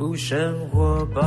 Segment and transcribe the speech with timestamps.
[0.00, 1.20] 不生活吧。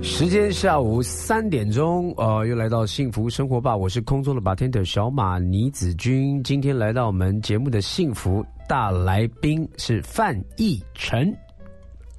[0.00, 3.76] 时间下午三点钟，呃，又来到幸福生活吧。
[3.76, 6.40] 我是空中的 bartender 小马倪子君。
[6.44, 11.36] 今天来到我们节目的幸福大来宾是范逸臣。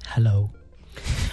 [0.06, 0.46] Hello，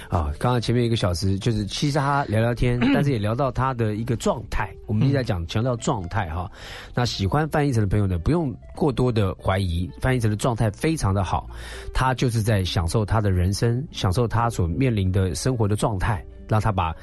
[0.10, 4.74] 啊，刚刚前面一个小时就是嘻嘻哈哈聊聊天， 但是也聊到他的一个状态。
[4.86, 6.50] 我们一直在讲强调状态哈。
[6.96, 11.50] 那喜欢范逸臣的朋友呢，不用过多的怀疑，范逸臣的状态非常的好，
[11.94, 16.94] 他就是在享受他的人生，享受他所面临的生活的状态，让他把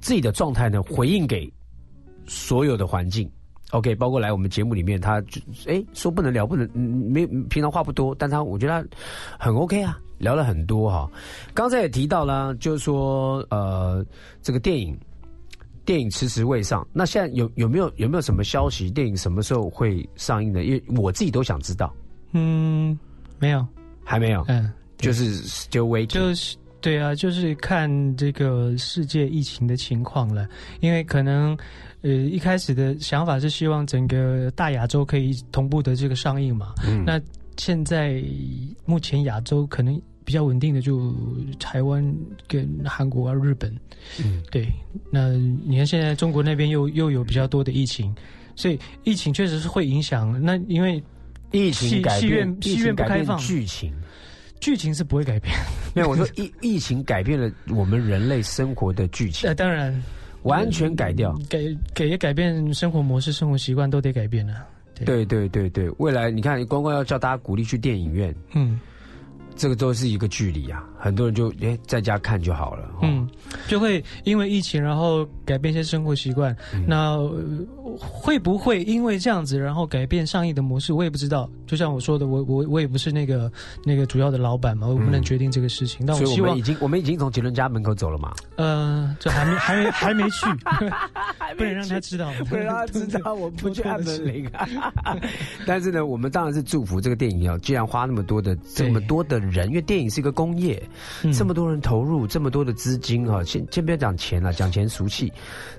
[0.00, 1.52] 自己的状态呢回应给
[2.26, 3.30] 所有的环境。
[3.72, 8.82] OK，包括来我们节目里面，他就哎说不能聊，不能嗯没平常话不多，但他我觉得
[9.38, 11.10] 他很 OK 啊，聊了很多哈。
[11.54, 14.04] 刚才也提到了，就是说呃
[14.42, 14.98] 这个电影
[15.84, 18.90] 电影迟迟未上，那现在有有没有有没有什么消息？
[18.90, 20.64] 电影什么时候会上映呢？
[20.64, 21.94] 因为我自己都想知道，
[22.32, 22.98] 嗯，
[23.38, 23.64] 没有，
[24.04, 26.06] 还没有，嗯，就是 still waiting。
[26.06, 30.48] 就是对啊，就是看这个世界疫情的情况了，
[30.80, 31.56] 因为可能
[32.02, 37.20] 呃一开始的想法是希望整个大亚洲可以同步的这个上映嘛，嗯那
[37.56, 38.22] 现在
[38.84, 41.14] 目前亚洲可能比较稳定的就
[41.58, 42.04] 台湾
[42.46, 43.74] 跟韩国啊、日本，
[44.22, 44.68] 嗯，对。
[45.10, 48.14] 那你看现在中国那边又又有比较多的疫情，
[48.54, 50.40] 所以疫情确实是会影响。
[50.42, 51.02] 那因为
[51.52, 53.92] 疫情戏戏改变院，戏院不开放剧情。
[54.58, 55.54] 剧情是不会改变。
[55.94, 59.94] 没有，我说疫疫情改变了我们人类生活的剧情呃，，当然
[60.44, 61.38] 完全改掉。
[61.48, 61.58] 改
[61.94, 64.66] 改也改变生活模式、生活习惯都得改变了。
[65.04, 65.24] 对。
[65.26, 68.80] 对对对，未来你看，光光要叫大家鼓励去电影院，嗯
[69.56, 72.84] 这个都是一个距离啊，很多人就哎在家看就好了。
[72.96, 73.28] 哦、嗯，
[73.66, 76.54] 就会因为疫情，然后改变一些生活习惯。
[76.74, 77.42] 嗯那、呃
[77.98, 80.92] 会不会因为这样子，然后改变上映的模式？
[80.92, 81.48] 我也不知道。
[81.66, 83.50] 就像我说的，我我我也不是那个
[83.84, 86.04] 那个主要的老板嘛，我不能决定这个事情。
[86.04, 90.46] 但我希望我们已，经我们已经从杰伦家门口走了嘛，呃，这还没还没 还没去，
[91.56, 94.50] 不能让他知道，不能让他知道我不去按门铃。
[95.64, 100.82] 但是呢，我们当然是祝福这个电影啊，既然花那么多的这么多的人，因为电影是一个工业，
[101.22, 105.32] 嗯这么多人投入，这么多的资金啊，先先不要讲钱了，讲钱俗气，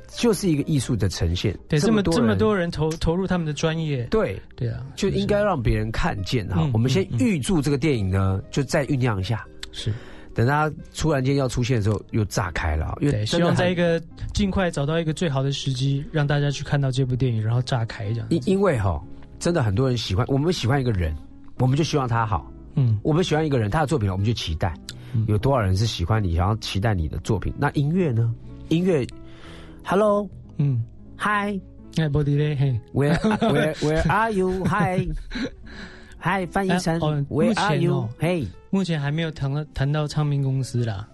[0.08, 1.58] 就是一个艺术的呈现。
[1.68, 4.40] 对这么这么多人投投入他们的专业，对。
[4.56, 6.56] 对啊，就应该让别人看见哈。
[6.60, 9.94] 嗯我们先预祝这个电影呢，就再酝酿一下，是
[10.34, 12.98] 等它突然间要出现的时候，又炸开了。
[13.02, 14.02] 因为，希望在一个
[14.34, 18.28] 尽快找到一个最好的时机，让大家去看到这部电影，然后炸开这样。
[18.30, 19.02] 因因为哈，
[19.40, 21.16] 真的很多人喜欢，我们喜欢一个人，
[21.58, 22.52] 我们就希望他好。
[22.78, 24.74] 嗯我们喜欢一个人，他的作品我们就期待。
[25.28, 27.52] 有多少人是喜欢你，想要期待你的作品？
[27.58, 28.34] 那音乐呢？
[28.70, 29.06] 音乐
[29.84, 30.84] ，Hello，嗯
[31.18, 31.60] ，Hi，
[31.96, 34.64] 哎，body 嘞，嘿，Where Where Where are you?
[34.66, 35.10] Hi
[36.22, 37.00] Hi， 翻译成
[37.30, 37.94] Where are you?
[37.96, 41.08] 哦 Hey，目前还没有谈到谈到唱片公司啦。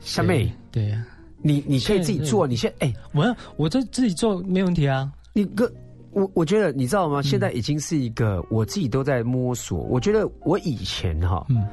[0.00, 1.02] 小妹，对，呀，
[1.40, 5.10] 你你可以自己做，你先哎，我要我这自己做没问题啊。
[5.32, 5.72] 你个
[6.14, 7.22] 我我觉得你知道嗯吗？
[7.22, 9.80] 现在已经是一个我自己都在摸索。
[9.80, 11.66] 我觉得我以前哈，嗯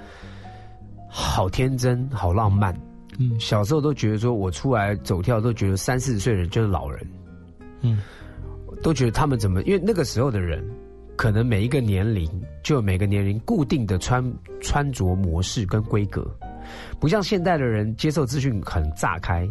[1.07, 2.75] 好天真，好浪漫。
[3.19, 7.07] 嗯小时候都觉得说我出来走跳，都觉得三四十岁的人就是老人，
[7.81, 7.99] 嗯
[8.81, 9.61] 都觉得他们怎么？
[9.63, 10.65] 因为那个时候的人，
[11.15, 12.27] 可能每一个年龄
[12.63, 14.23] 就有每个年龄固定的穿
[14.59, 16.25] 穿着模式跟规格，
[16.99, 19.47] 不像现代的人接受资讯很炸开，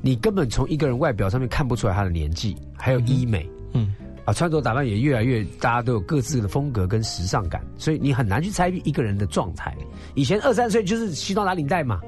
[0.00, 3.48] 你根本从一个人外表上面看不出来他的年纪，还有医美。
[3.74, 3.94] 嗯
[4.28, 9.74] 啊，穿着打扮也越来越，大家都有各自的风格跟时尚感，所以你很难去猜一个人的状态。
[10.14, 11.98] 以前二三岁就是西装打领带嘛，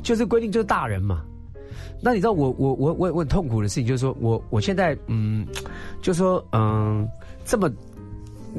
[0.00, 1.24] 就是规定就是大人嘛。
[2.00, 5.44] 那你知道我我我我我很痛苦的事情就是说我我现在嗯，
[6.00, 7.04] 就说嗯
[7.44, 7.68] 这么，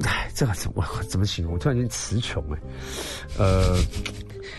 [0.03, 1.53] 哎，这个怎么怎么形容？
[1.53, 2.59] 我突然间词穷哎，
[3.37, 3.77] 呃，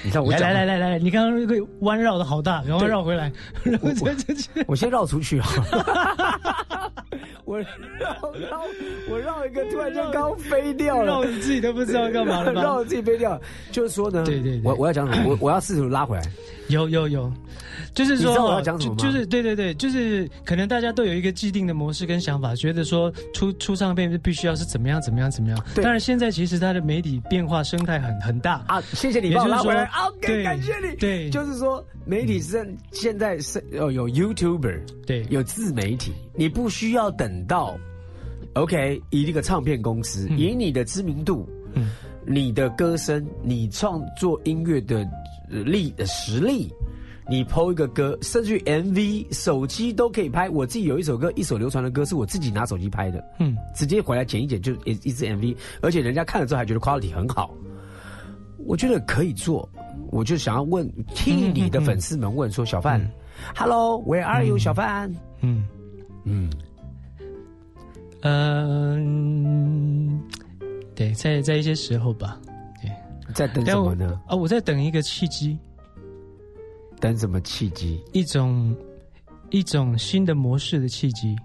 [0.02, 3.31] 你知道我来来来来来，你刚刚那个弯绕的好大，赶快绕回来。
[3.62, 5.46] 然后这这这，我先绕出去啊！
[7.44, 7.66] 我绕
[8.50, 8.62] 绕
[9.10, 12.62] 我绕一个，突然间刚飞掉了绕，你自己都不知道干嘛了吧？
[12.62, 13.40] 绕我自己飞掉。
[13.70, 15.31] 就是说呢，对对对我我要讲什么？
[15.31, 16.22] 我我要试图拉回来。
[16.69, 17.31] 有有有，
[17.94, 25.65] 就是说就就是对对对，就是可能大家都有一个既定的模式跟想法，觉得说出出唱片必须要是怎么样怎么样怎么样。
[25.75, 28.65] 对当然现在其实它的媒体变化生态很很大。
[28.67, 30.97] 啊，谢谢你帮我拉回来啊！OK，感谢你。
[30.97, 37.77] 对就是说媒体是现在是哦有 YouTuber，对有自媒体，你不需要等到
[38.55, 41.91] OK 以一个唱片公司，以你的知名度，嗯
[42.25, 45.06] 你的歌声，你创作音乐的
[45.50, 46.73] 呃力的实力，
[47.32, 50.50] 你 PO 一个歌，甚至于 MV，手机都可以拍。
[50.50, 57.55] 我自己有一首歌，一首流传的歌，是我自己拿手机拍的，嗯，直接回来剪一剪就一一支 MV，而且人家看了之后还觉得 quality 很好。
[58.67, 59.67] 我觉得可以做，
[60.11, 63.00] 我就想要问替你的粉丝们问说，小范、
[63.55, 65.11] h e l l o w h e r e are you，、小范？
[65.40, 65.64] 嗯
[66.25, 66.50] 嗯，
[68.20, 70.20] 嗯，
[70.94, 72.38] 对，在在一些时候吧，
[72.82, 74.20] 对在等什么呢？
[74.29, 75.58] 啊，我在等一个契机，
[77.02, 78.00] 等什么契机？
[78.12, 78.75] 一种
[79.50, 81.37] 一种新的模式的契机。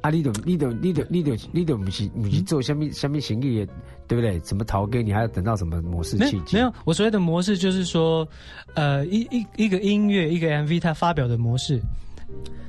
[0.00, 3.64] 啊，你懂，你懂，你懂，你懂，你懂，不是不是做下面下面行李，
[4.08, 4.40] 对不对？
[4.40, 6.56] 什么逃给你还要等到什么模式没契机？
[6.56, 8.26] 有没有，我所谓的模式就是说，
[8.74, 11.80] 呃，一一一个音乐一个 MV 它发表的模式，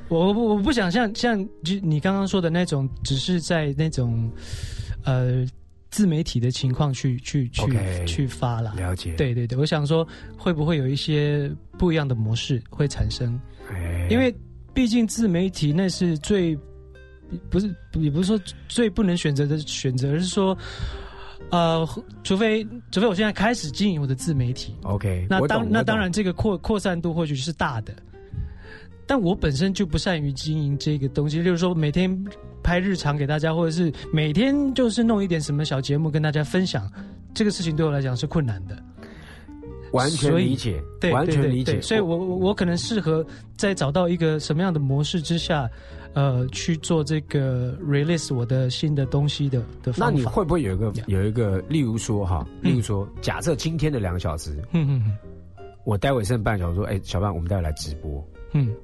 [0.08, 4.30] 我我不我不想像像就你刚刚说的那种，只是在那种
[5.04, 5.44] 呃
[5.92, 7.70] 自媒体的情况去去去
[8.06, 8.74] 去发了。
[8.74, 10.04] 了解，，对对对，我想说
[10.36, 11.48] 会不会有一些
[11.78, 13.38] 不一样的模式会产生？
[13.70, 14.08] 哎。
[14.10, 14.34] 因为
[14.74, 16.58] 毕竟自媒体那是最
[17.50, 20.56] 不是也不是说最不能选择的选择，而是说，
[21.50, 21.86] 呃，
[22.24, 27.94] 除非除非我现在开始经营我的自媒体，OK，那当那当然这个扩扩散度或许是大的，
[29.06, 32.10] 但我本身就不善于经营这个东西，就是说每天
[32.62, 36.90] 拍日常给大家，或者是每天就是弄一点什么小节目跟大家分享，
[37.34, 38.76] 这个事情对我来讲是困难的。
[39.92, 41.78] 完全理解，对，完全理解。
[41.82, 43.22] 所以我我我可能适合
[43.58, 45.68] 在找到一个什么样的模式之下，
[46.14, 50.10] 呃，去做这个 release 我的新的东西的的方法。
[50.10, 50.24] 那你。
[50.24, 52.70] 会不会有一个有一个，例如说哈，嗯。
[52.70, 55.14] 例如说，假设今天的两个小时，嗯嗯
[55.84, 58.74] 我待会剩半小时，说，哎，小半，我们待会来直播，嗯。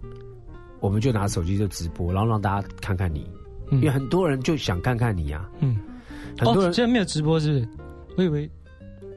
[0.81, 3.38] 我们就拿手机就直播，然后让大家看看你，嗯
[3.71, 5.77] 因为很多人就想看看你啊，嗯，
[6.39, 7.69] 很多人哦，现在没有直播是不是？
[8.17, 8.51] 我以为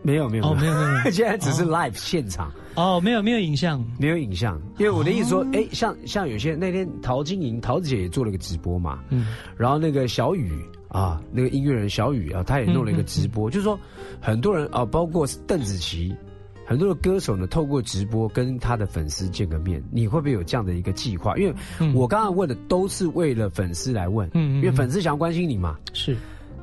[0.03, 0.45] 没有没有。
[0.45, 1.11] 哦，没有没有没有。
[1.11, 1.67] 现在只是哦。
[1.67, 3.83] live 现场，哦，没有没有影像。
[3.99, 4.61] 没有影像。
[4.77, 9.27] 因为我的意思说哦，哎，像像有些那天陶晶莹桃子姐也做了个直播嘛，嗯。
[9.57, 10.51] 然后那个小雨
[10.87, 13.79] 啊，那个音乐人小雨啊，他也弄了一个直播，就是说
[14.19, 16.15] 很多人啊，包括邓紫棋，
[16.71, 21.37] 很多的歌手呢，透过直播跟他的粉丝见个面，你会不会有这样的一个计划？
[21.37, 25.77] 因为嗯我刚刚问的都是为了粉丝来问，因为粉丝想要关心你嘛。
[25.93, 26.15] 是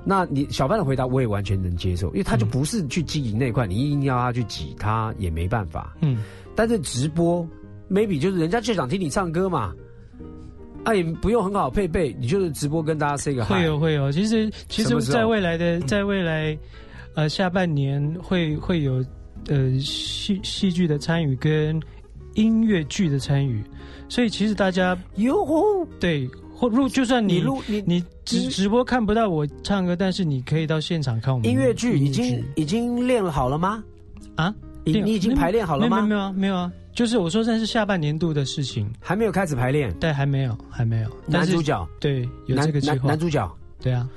[0.05, 5.95] 那你小范的回答我也完全能接受，因为他就不是去经营那一块，你硬要他去挤，他也没办法。
[6.01, 6.19] 嗯
[6.57, 7.47] 但是直播
[7.91, 9.75] ，maybe 就是人家就想听你唱歌嘛，
[10.83, 13.49] 啊也不用很好配备，你就是直播跟大家 say 个 hi。
[13.49, 14.11] 会有会有。
[14.11, 16.57] 其实其实，在未来的在未来
[17.15, 19.05] 呃下半年会会有
[19.47, 21.81] 呃戏戏剧的参与跟
[22.35, 23.63] 音乐剧的参与，
[24.09, 33.83] 所以其实大家哟吼，对或录就算你你录你你直直播看不到我唱歌，但是你可以到现场看我们音乐剧已经已经练好了吗？
[34.37, 34.55] 啊，
[34.85, 36.03] 你你已经排练好了吗？
[36.03, 39.95] 没有没有没有啊没有啊，就是我说这是下半年度的事情，还没有开始排练。
[40.01, 41.11] 但还没有还没有。
[41.27, 44.09] 男主角，对有这个计划男男，主角，对啊，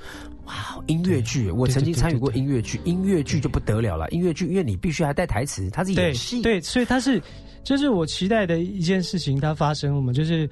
[0.52, 4.10] 哇，音乐剧，我曾经参与过音乐剧，音乐剧就不得了了。
[4.10, 7.22] 音乐剧，因为你必须还带台词，它是对演戏，对，所以它是
[7.64, 10.50] 就是我期待的一件事情，它发生了嘛，就是。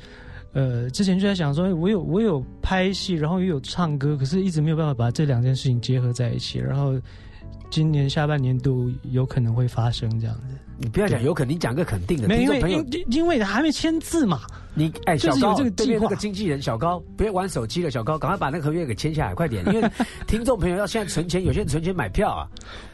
[0.52, 6.58] 呃，之前就在想说，哎我有我有拍戏，然后又有唱歌，可是一直没有办法把这两件事情结合在一起。
[6.58, 7.00] 然后
[7.70, 12.28] 今年下半年度有可能会发生这样子，你不要讲有可能，你讲个肯定的。
[12.28, 14.42] 没有因因因为还没签字嘛，
[14.74, 19.92] 你哎，小高对面那个经纪人小高，不要玩手机了，小高，赶快把那个合约给签下来，快点， 因为
[20.26, 22.48] 听众朋友要现在存钱，有些人存钱买票啊。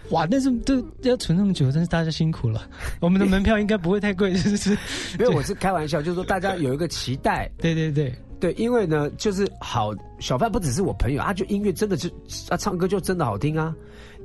[0.10, 2.68] 哇，但是这要存那么久，真是大家辛苦了。
[3.01, 4.72] 我们的门票应该不会太贵，是不是？
[5.20, 12.08] 因为，我是开玩笑，就是说大家有一个期待， 对对对，对，因为呢，就是好小范不只是我朋友，他就音乐真的是
[12.50, 13.74] 啊，唱歌就真的好听啊，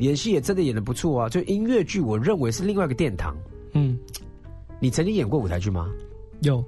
[0.00, 3.36] 演戏也真的演的不错啊，就音乐剧，我认为是另外一个殿堂。
[3.72, 3.98] 嗯，
[4.80, 5.88] 你曾经演过舞台剧吗？
[6.40, 6.64] 有，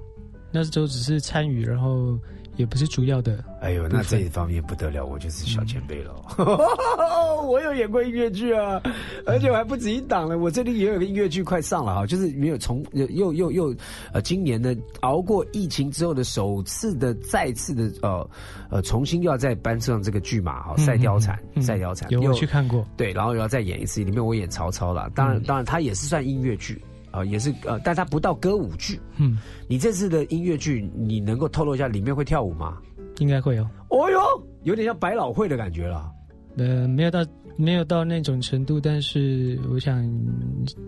[0.53, 2.17] 那时候只是参与，然后
[2.55, 3.43] 也不是主要的。
[3.59, 6.13] 哎呦，那这一方面不得了，我就是小前辈了。
[7.43, 8.81] 我有演过音乐剧啊，
[9.25, 10.37] 而且我还不止一档了。
[10.37, 13.75] 我这里也有个音乐剧快上了哈，就是没有从又又又
[14.13, 18.29] 呃，今年呢熬过疫情之后的首次的再次的呃
[18.69, 22.85] 呃重新又要再搬上这个剧码哈，赛貂蝉，嗯赛貂蝉有我去看过。
[22.95, 25.09] 对，然后又要再演一次，里面我演曹操了。
[25.15, 26.81] 当然，嗯当然，它也是算音乐剧
[27.13, 28.99] 啊、也是呃，但它不到歌舞剧。
[29.17, 32.77] 嗯，你这次的音乐剧，你能够透露一下里面会跳舞吗？
[33.19, 33.63] 应该会有。
[33.89, 34.19] 哦哟，
[34.63, 36.11] 有点像百老汇的感觉了。
[36.57, 37.23] 呃，没有到
[37.55, 40.03] 没有到那种程度，但是我想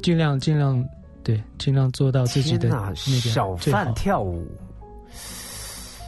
[0.02, 0.84] 尽量尽量
[1.24, 4.48] 对尽量做到自己的那个小贩跳舞，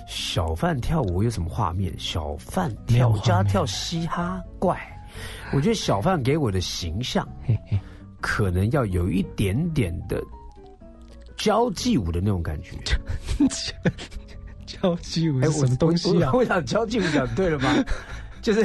[0.07, 1.93] 小贩跳舞有什么画面？
[1.99, 4.75] 小贩跳没有画面加跳嘻哈怪，
[5.53, 7.79] 我觉得小贩给我的形象嘿嘿
[8.21, 10.21] 可能要有一点点的
[11.37, 12.71] 交际舞的那种感觉。
[14.65, 16.31] 交际舞是什么东西啊？
[16.33, 17.73] 我想交际舞讲对了吗？
[18.41, 18.61] 就是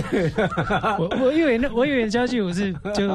[0.98, 3.08] 我我以为那我以为交际舞是就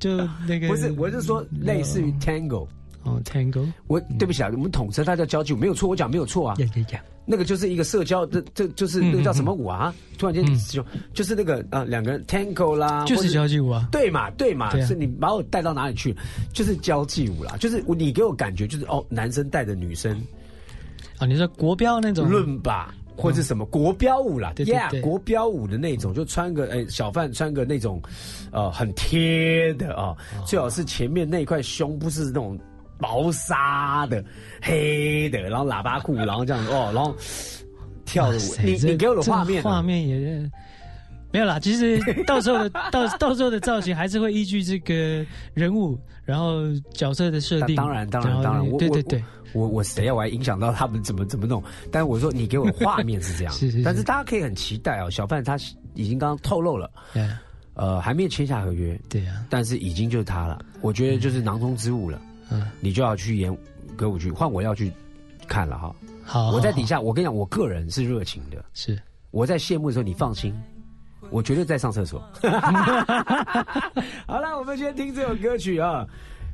[0.00, 2.66] 就那个不是，我是说类似于 tango
[3.02, 3.66] 哦 tango。
[3.86, 6.56] 我对不起啊，我们统称它叫交际舞，没有错，我讲没有错啊。
[7.26, 9.94] 那个就是一个社交这，这就是那个叫什么舞啊？
[10.18, 13.88] 突然间就就是那个啊，两个人 tango 啦，就是交际舞啊。
[13.92, 16.14] 对嘛对嘛，是你把我带到哪里去？
[16.52, 20.20] 就是交际舞啦，就是你给我感觉就是哦，男生带着女生
[21.18, 22.94] 啊，你说国标那种论吧。
[23.16, 28.00] 或者什么国标舞啦，Yeah，国标舞的那种，就穿个哎小贩穿个那种，
[28.50, 30.16] 呃，很贴的啊，
[30.46, 32.58] 最好是前面那块胸不是那种
[33.00, 34.24] 薄纱的
[34.62, 37.14] 黑的，然后喇叭裤，然后这样子哦，然后
[38.04, 40.50] 跳的舞，你你给我的画面，画面也
[41.32, 41.58] 没有啦。
[41.58, 47.76] 其实到时候的 到到时候的造型还是会依据这个人物，然后角色的设定。
[47.76, 49.22] 当然当然当然，对对对。
[49.52, 51.60] 我我谁要我还影响到他们怎么怎么弄？
[51.90, 53.82] 但是我说你给我画面是这样， 是是。
[53.82, 55.56] 但是大家可以很期待哦，小范他
[55.94, 56.88] 已经刚刚透露了，
[57.74, 60.64] 呃，还没有签下合约，对呀，但是已经就是他了。
[60.80, 62.29] 我觉得就是囊中之物了，嗯，
[62.80, 63.56] 你就要去演
[63.96, 64.92] 歌舞剧，换我要去
[65.46, 65.94] 看了哈。
[66.24, 68.98] 好，我在底下，我跟你讲，我个人是热情的，是。
[69.30, 70.54] 我在谢幕的时候，你放心，
[71.30, 72.20] 我绝对在上厕所。
[74.26, 76.06] 好了，我们先听这首歌曲啊，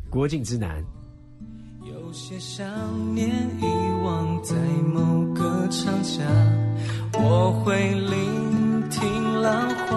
[0.10, 0.82] 《国境之南》。
[1.86, 2.66] 有些想
[3.14, 3.28] 念
[3.60, 3.64] 遗
[4.04, 4.54] 忘在
[4.92, 6.22] 某个长假，
[7.14, 9.96] 我会聆听浪花，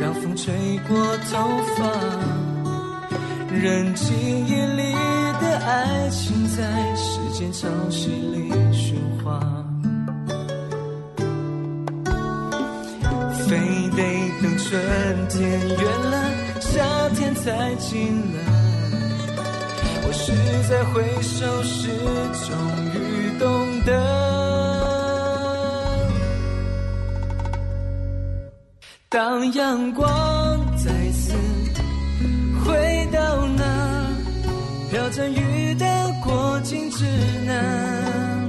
[0.00, 0.54] 让风吹
[0.88, 0.96] 过
[1.30, 1.82] 头发，
[3.60, 4.92] 任记忆里
[5.40, 9.40] 的爱情在时间潮汐里喧哗，
[13.46, 13.56] 非
[13.90, 14.02] 得
[14.42, 14.70] 等春
[15.28, 16.14] 天远了，
[16.60, 18.62] 夏天才近了。
[20.14, 20.30] 是
[20.68, 21.88] 在回首时，
[22.44, 22.54] 终
[22.92, 23.90] 于懂得。
[29.08, 30.06] 当阳光
[30.76, 31.32] 再次
[32.64, 33.62] 回到那
[34.90, 35.86] 飘着雨的
[36.24, 37.04] 过境之
[37.46, 38.48] 南，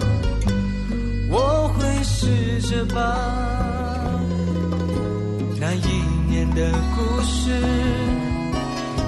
[1.30, 3.02] 我会试着把
[5.60, 5.88] 那一
[6.30, 7.52] 年的故事。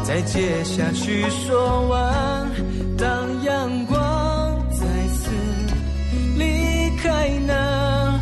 [0.04, 2.50] 再接下去说完，
[2.98, 3.98] 当阳光
[4.72, 5.32] 再次
[6.38, 8.20] 离开那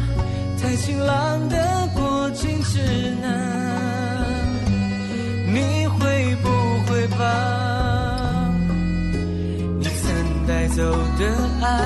[0.61, 1.57] 太晴朗的
[10.75, 10.81] 走
[11.19, 11.25] 的
[11.61, 11.77] 爱，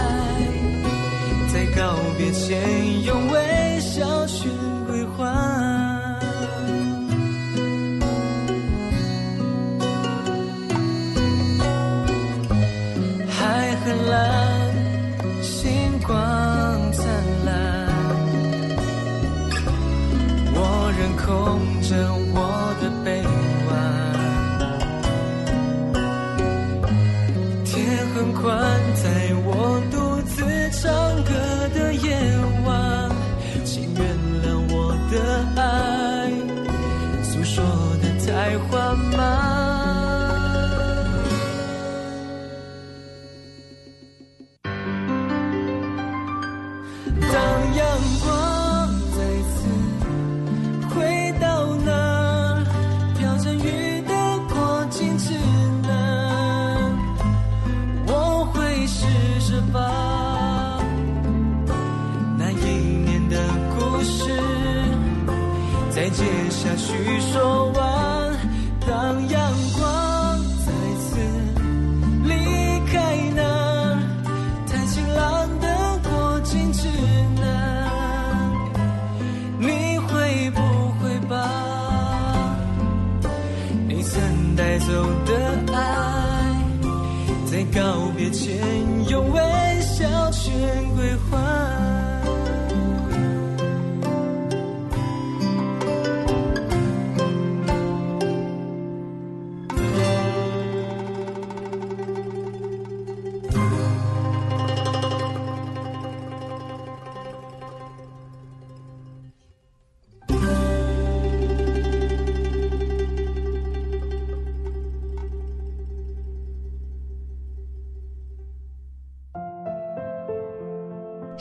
[1.52, 4.48] 在告别前用微笑去
[4.88, 5.77] 归还？
[67.38, 67.67] so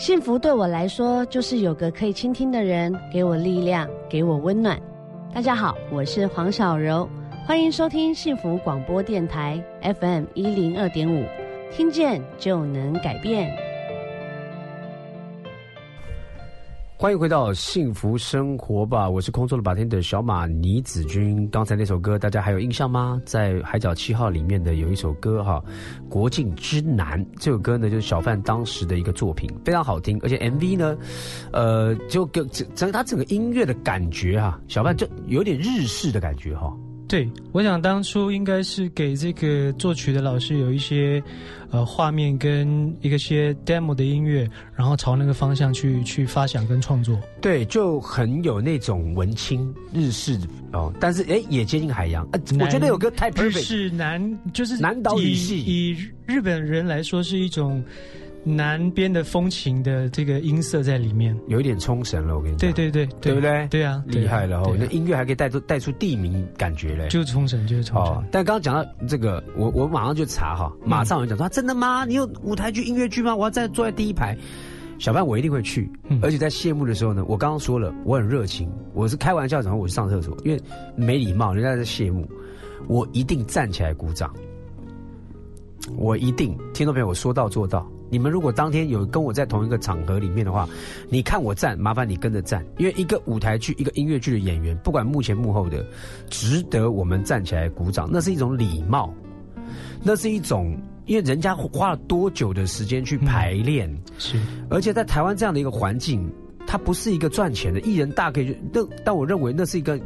[0.07, 4.81] 幸福对我来说，就是有个可以倾听的人，给我力量，给我温暖。
[5.35, 7.09] 大家好，我是黄小柔，
[7.45, 11.25] 欢迎收听幸福广播电台 FM 一零二点五。
[11.73, 13.51] 听见就能改变。
[16.99, 19.07] 欢迎回到幸福生活吧！
[19.07, 21.47] 我是空中的白天的小马倪子君。
[21.51, 23.21] 刚才那首歌大家还有印象吗？
[23.27, 25.63] 在《海角七号》里面的有一首歌哈，
[26.09, 30.97] 《国境之南》这首歌呢，就是小范当时的一个作品，非常好听，而且 MV 呢，
[31.53, 36.75] 呃，就整整他整个音乐的感觉哈，小范就有点日式的感觉哈。
[37.09, 41.23] 对，我想当初应该是给这个作曲的老师有一些，
[41.71, 47.17] 呃，画面跟一个些 demo 的音乐，然后朝那个方向去去发想跟创作。
[47.41, 50.37] 对，就很有那种文青日式
[50.73, 52.29] 哦，但是哎，也接近海洋。
[52.33, 55.97] 呃，我觉得有个太 perfect，是南就是南岛语系，以
[56.27, 57.85] 日本人来说是一种。
[58.49, 62.73] 南边的风情的这个音色在里面，有一点冲绳了，我跟你讲。
[62.73, 63.67] 对对对，对不对？
[63.69, 64.77] 对啊，厉害了哦！
[64.79, 68.25] 那音乐还可以带出带出地名感觉嘞，就是冲绳，就是冲绳。
[68.31, 72.05] 但刚刚讲到这个，我我马上就查哈，马上有人讲说，真的吗？
[72.05, 73.35] 你有舞台剧、音乐剧吗？
[73.35, 74.39] 我要在坐在第一排，
[75.01, 75.91] 小范我一定会去。
[76.23, 80.63] 而且在谢幕的时候呢，我刚刚说了，我很热情，我是开玩笑，然后我去上厕所，因为
[80.95, 82.25] 没礼貌，人家在谢幕，
[82.87, 84.33] 我一定站起来鼓掌。
[85.97, 87.85] 我一定，听众朋友，我说到做到。
[88.09, 90.69] 你们如果当天有跟我在同一个场合里面的话，
[91.09, 95.85] 你看我站，麻烦你跟着站，因为一个舞台剧、一个音乐剧的演员，不管幕前幕后的，
[96.31, 99.13] 值得我们站起来鼓掌，那是一种礼貌，
[100.03, 106.33] 那是一种，因为人家花了多久的时间去排练，是，而且在台湾这样的一个环境，
[106.67, 109.99] 它不是一个赚钱的艺人大可以，那但我认为那是一个，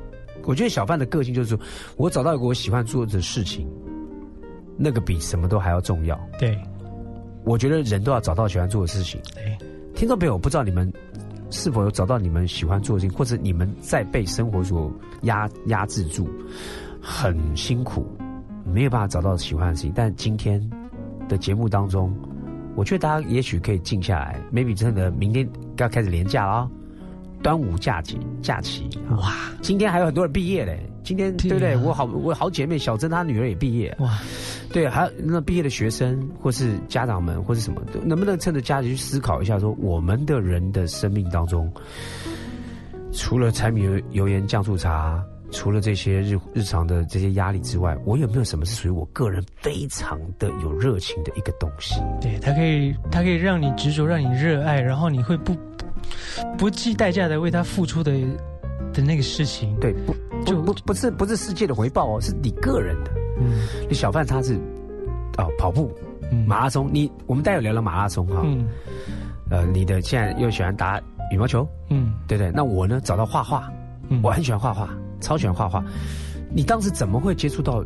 [0.44, 1.60] 我觉得小范的个性就是说，
[1.96, 3.68] 我找到一个我喜欢做的事情，
[4.78, 6.58] 那个比什么都还要重要，对。
[7.50, 9.20] 我觉得人都要找到喜欢做的事情。
[9.92, 10.90] 听众朋友，不知道你们
[11.50, 14.88] 是否有找到你们喜欢做的事情，或者你们在被生活所
[15.22, 16.28] 压压制住，
[17.02, 18.06] 很辛苦，
[18.64, 19.92] 没有办法找到喜欢的事情。
[19.92, 20.64] 但今天
[21.28, 22.14] 的节目当中，
[22.76, 26.70] 我觉得大家也许可以静下来，maybe 真的明天要开始连假了。
[27.42, 28.86] 端午假期假期
[29.16, 29.32] 哇！
[29.62, 31.74] 今天还有很多人毕业嘞，今天对不对？
[31.78, 34.18] 我好我好姐妹小珍她女儿也毕业哇！
[34.72, 41.72] 对，还有那毕业的学生或是家长们或是什么，能不能趁着假期去思考一下，说我们的人的生命当中，
[43.12, 52.00] 除了柴米油盐酱醋茶，除了这些日日常的这些压力之外，我有没有什么是属于我个人非常的有热情的一个东西？
[52.20, 55.56] 对，它可以它可以让你执着，让你热爱，然后你会不。
[56.56, 58.12] 不计代价的为他付出的
[58.92, 63.10] 的那个事情，对，不就不不是不是世界的回报哦，是你个人的。
[63.40, 64.54] 嗯，你小范他是
[65.38, 65.90] 哦跑步，
[66.46, 66.88] 马拉松。
[66.92, 68.42] 你我们待会聊聊马拉松哈。
[68.44, 68.68] 嗯，
[69.50, 71.00] 呃，你的现在又喜欢打
[71.30, 72.50] 羽毛球，嗯，对对。
[72.52, 73.70] 那我呢，找到画画，
[74.22, 74.88] 我很喜欢画画，
[75.20, 75.84] 超喜欢画画。
[76.52, 77.84] 你当时怎么会接触到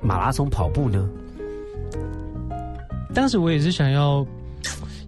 [0.00, 1.08] 马拉松跑步呢？
[3.14, 4.26] 当时我也是想要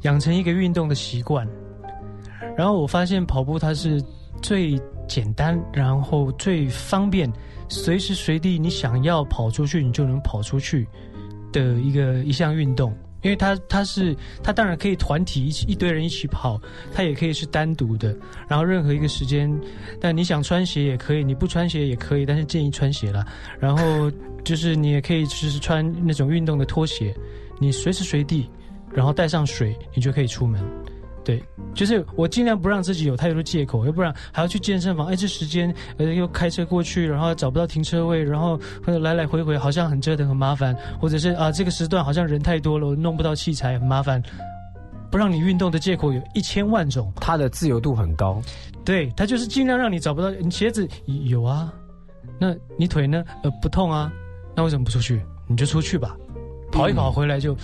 [0.02, 1.46] 养成一个运动的习惯。
[2.56, 4.02] 然后我发现跑步它是
[4.40, 7.30] 最简单，然后最方便，
[7.68, 10.86] 随时随地你想要跑出去，你就能跑出去
[11.52, 12.96] 的一个一项运动。
[13.22, 16.60] 因为它它是它当然可以团体一起一堆人一起跑，
[16.94, 18.14] 它也可以是单独的。
[18.46, 19.52] 然后任何一个时间，
[20.00, 23.26] 但你想穿鞋也可以，你不穿鞋也可以，但是建议穿鞋了。
[23.58, 24.08] 然后
[24.44, 27.12] 就是你也可以就是穿那种运动的拖鞋，
[27.58, 28.48] 你随时随地，
[28.92, 30.62] 然后带上水，你就可以出门。
[31.26, 31.42] 对，
[31.74, 35.08] 就是我尽量不让自己有太多的借口，要不然还要去健身房。
[35.08, 40.72] 哎，这时间呃又开车过去，然后找不到停车位，然后或者来来回回好像很折腾，很麻烦。
[41.00, 44.22] 或者是啊，这个时段好像人太多了，我弄不到器材，很麻烦。
[45.10, 48.40] 不让你运动的借口有一千万种，它的自由度很高。
[48.84, 50.30] 对，它就是尽量让你找不到。
[50.30, 51.74] 你鞋子有啊，
[52.38, 53.24] 那你腿呢？
[53.42, 54.12] 呃，不痛啊，
[54.54, 55.20] 那为什么不出去？
[55.48, 56.16] 你就出去吧，
[56.70, 57.56] 跑一跑回来就。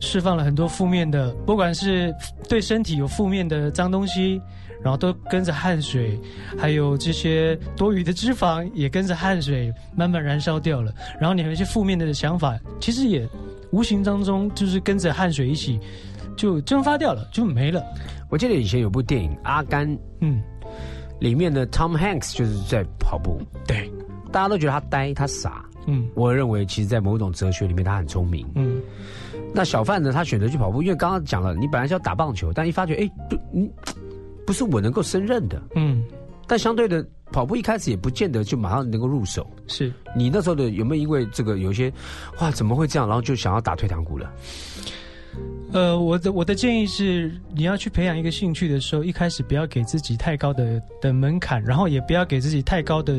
[0.00, 2.14] 释放了很多负面的，不管是
[2.48, 4.40] 对身体有负面的脏东西，
[4.82, 6.18] 然后都跟着汗水，
[6.58, 10.92] 还有这些多余的脂肪也跟着汗水慢慢燃烧掉了。
[11.20, 13.28] 然后你有一些负面的想法，其实也
[13.70, 15.78] 无形当中就是跟着汗水一起
[16.36, 17.84] 就蒸发掉了，就没了。
[18.30, 19.86] 我记得以前有部电影《阿甘》，
[20.20, 20.42] 嗯，
[21.18, 23.92] 里面的 Tom Hanks 就是在跑步，对，
[24.32, 28.80] 大家都觉得他呆，他傻，嗯，我认为其实在某种哲学里面他很聪明，嗯。
[29.52, 30.12] 那小范呢？
[30.12, 33.68] 他选择去跑步，因为刚刚讲了，你本来是要打棒球，但一发觉，哎，不，你
[34.46, 35.60] 不是我能够胜任的。
[35.74, 36.04] 嗯。
[36.46, 39.48] 但相对的，跑步一开始也不见得就马上能够入手。
[39.66, 39.92] 是。
[40.16, 41.92] 你那时候的有没有因为这个有一些，
[42.40, 43.08] 哇，怎么会这样？
[43.08, 44.32] 然后就想要打退堂鼓了？
[45.72, 53.16] 呃，我的我的建议是，你要去培养一个兴趣的时候，一开始不要给自己太高的的门槛，然后也不要给自己太高的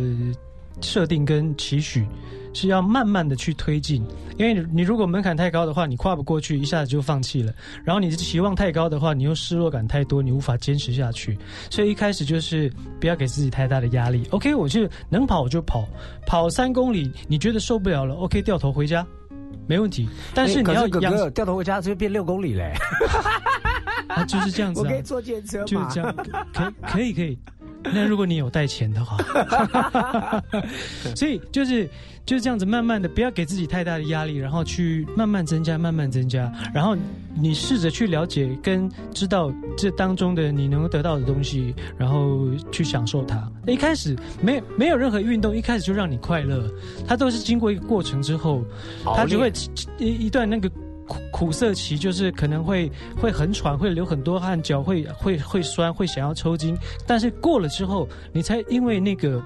[0.82, 2.06] 设定跟期许。
[2.54, 4.06] 是要慢慢的去推进，
[4.38, 7.54] 因为你你如果门槛太高的话，你跨不过去，一下子就放弃了。
[7.84, 11.38] 然后你的期望太高的话，你又失落感太多，你无法坚持下去。
[11.70, 14.28] 所以一开始就是不要给自己太大的压力。
[14.32, 15.88] OK，我就能跑我就跑，
[16.26, 19.06] 跑三公里你觉得受不了了，OK，掉头回家，
[19.68, 20.08] 没问题。
[20.34, 22.74] 但是你要养哥哥掉头回家，就变六公里嘞。
[24.08, 25.66] 啊，就是这样子、啊， 我可以坐电车嘛？
[25.66, 26.16] 就是这样，
[26.54, 27.38] 可可以可以。
[27.94, 29.18] 那如果你有带钱的话，
[31.16, 31.90] 所以就是
[32.26, 36.96] 就是这样子，慢慢的不要给自己太大的压力，然后去慢慢增加，慢慢增加，然后
[37.36, 43.52] 你试着去了解跟知道这当中的你能够得到的东西，然后去享受它。
[43.68, 46.72] 一开始没没有任何运动，一开始就让你快乐，
[47.08, 48.64] 它都是经过一个过程之后，
[49.04, 49.52] 它就会
[49.98, 50.70] 一一段那个。
[51.12, 56.74] 苦苦涩期就是可能会会很喘，会流很多汗，脚会会会酸，会想要抽筋。
[57.06, 59.44] 但是过了之后，你才因为那个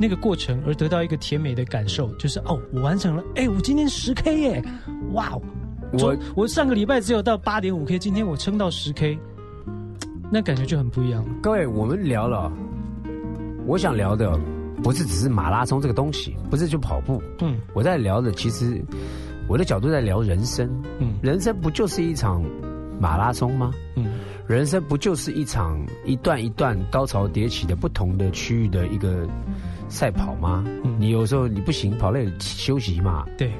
[0.00, 4.64] 那个过程而得到一个甜美的感受，就是哦，我完成了，哎，我今天十 K 耶，
[5.12, 5.42] 哇哦！
[5.98, 9.18] 我我上个礼拜只有到八点五 K，今天我撑到十 K，
[10.32, 11.22] 那感觉就很不一样。
[11.42, 12.50] 各位，我们聊了，
[13.66, 14.40] 我想聊的
[14.82, 18.82] 不是只是马拉松这个东西，不是就跑步，嗯，我在聊的其实。
[19.46, 22.42] 我的角度在聊人生，嗯，人生不就是一场
[23.00, 23.72] 马拉松吗？
[23.96, 24.06] 嗯，
[24.46, 29.28] 人生不就是一场一段一段高潮迭起的不同的区域的一个
[29.88, 30.64] 赛跑吗？
[30.84, 33.24] 嗯，你有时候你不行，跑累了休息嘛。
[33.36, 33.52] 对，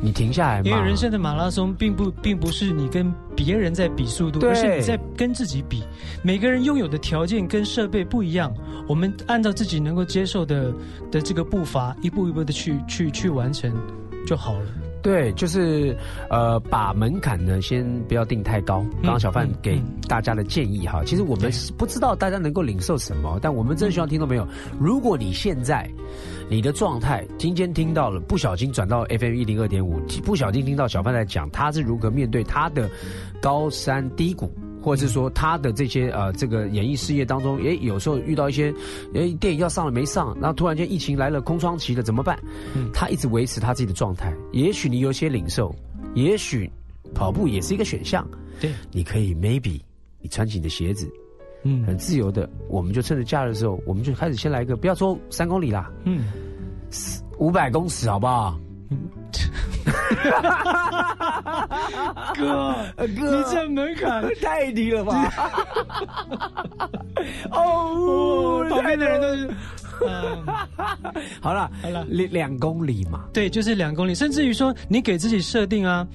[0.00, 0.62] 你停下来。
[0.62, 5.82] 因为人生的马拉松并不并不是你跟别人在比速度，而是你在跟自己比。
[6.22, 8.52] 每个人拥有的条件跟设备不一样，
[8.88, 10.72] 我们按照自己能够接受的
[11.10, 13.72] 的这个步伐，一步一步的去去去完成
[14.26, 14.66] 就好了。
[15.02, 15.96] 对，就是
[16.28, 18.84] 呃，把门槛呢先不要定太高。
[19.02, 24.46] 刚刚小范给大家的建议哈，其实我们不知道大家能够领受什么，但我们真希望听到没有，
[24.78, 25.88] 如果你现在
[26.50, 32.90] 你的状态今天听到了，不小心转到 FM 一零二点五，不小心听到小范在讲他是如何面对他的
[33.40, 34.52] 高山低谷。
[34.88, 38.72] 或者是说他的这些呃这个演艺事业当中，诶有时候遇到一些，
[39.12, 42.38] 诶电影要上了没上，然后突然间疫情来了空窗期了怎么办？
[42.74, 44.34] 嗯，他一直维持他自己的状态。
[44.50, 45.74] 也许你有些领受，
[46.14, 46.70] 也许
[47.14, 48.26] 跑步也是一个选项。
[48.58, 49.78] 对，你可以 maybe
[50.22, 51.06] 你穿起你的鞋子，
[51.64, 56.24] 嗯，很自由的，我们就趁着假日的时候，我们就开始先来一个，不要说三公里啦，嗯，
[57.36, 58.58] 五百公尺好不好？
[62.34, 65.32] 哥，哥，你这门槛 太低了吧？
[67.50, 69.50] 哦，旁边的人都是，
[71.40, 76.06] 好了，好了，两两公里嘛，对，就是两公里，甚至于说，你给自己设定啊。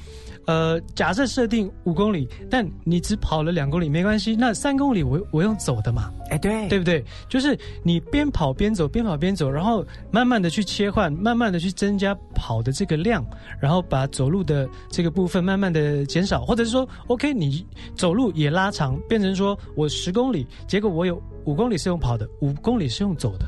[0.46, 6.12] 呃，假设设定五公里，但你只跑了两公里没关系，那三公里我我用走的嘛？
[6.30, 7.04] 哎，对，对不对？
[7.30, 13.26] 就是你边跑边走，边跑边走，然后慢慢的去切换，慢慢的去增加跑的这个量，
[13.60, 23.46] 然后把走路的这个部分慢慢的减少，或者是说，OK，你走路也拉长，变成说我十公里，结果我有五公里是用跑的，五公里是用走的。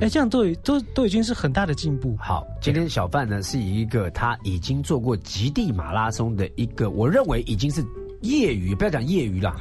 [0.00, 2.16] 哎，这样都都都已经是很大的进步。
[2.18, 7.84] 好，今天小范呢是以一个他已经做过极地马拉松的一个，我认为已经是
[8.22, 9.56] 业余，不要讲业余啦，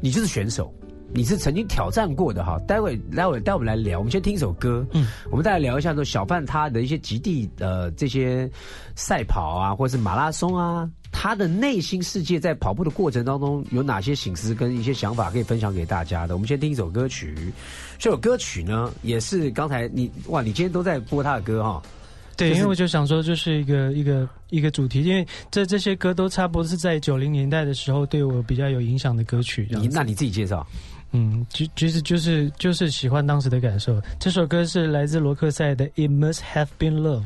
[0.00, 0.72] 你就是选手，
[1.12, 2.58] 你是曾经挑战过的哈。
[2.66, 8.50] 待会待会待会来聊，我们先听一首歌，嗯，我们再来聊一下说小范他的一些极地呃这些
[8.94, 10.88] 赛跑啊，或者是马拉松啊。
[11.12, 16.34] 他的内心世界在跑步的过程当中有哪些醒思跟一些想法可以分享给大家的？
[16.34, 17.34] 我们先听一首歌曲，
[17.98, 21.82] 这首歌曲呢也是刚才你哇，你今天都在播他的歌哈？
[22.36, 29.68] 对，因为我就想说，就是一个一个一个主题，因为这这些歌都差不多是在九零年代的时候对我比较有影响的歌曲。
[29.72, 30.66] 你那你自己介绍？
[31.12, 34.00] 嗯，其其实就是就是喜欢当时的感受。
[34.18, 37.22] 这首歌是来自罗克赛的《It Must Have Been Love》。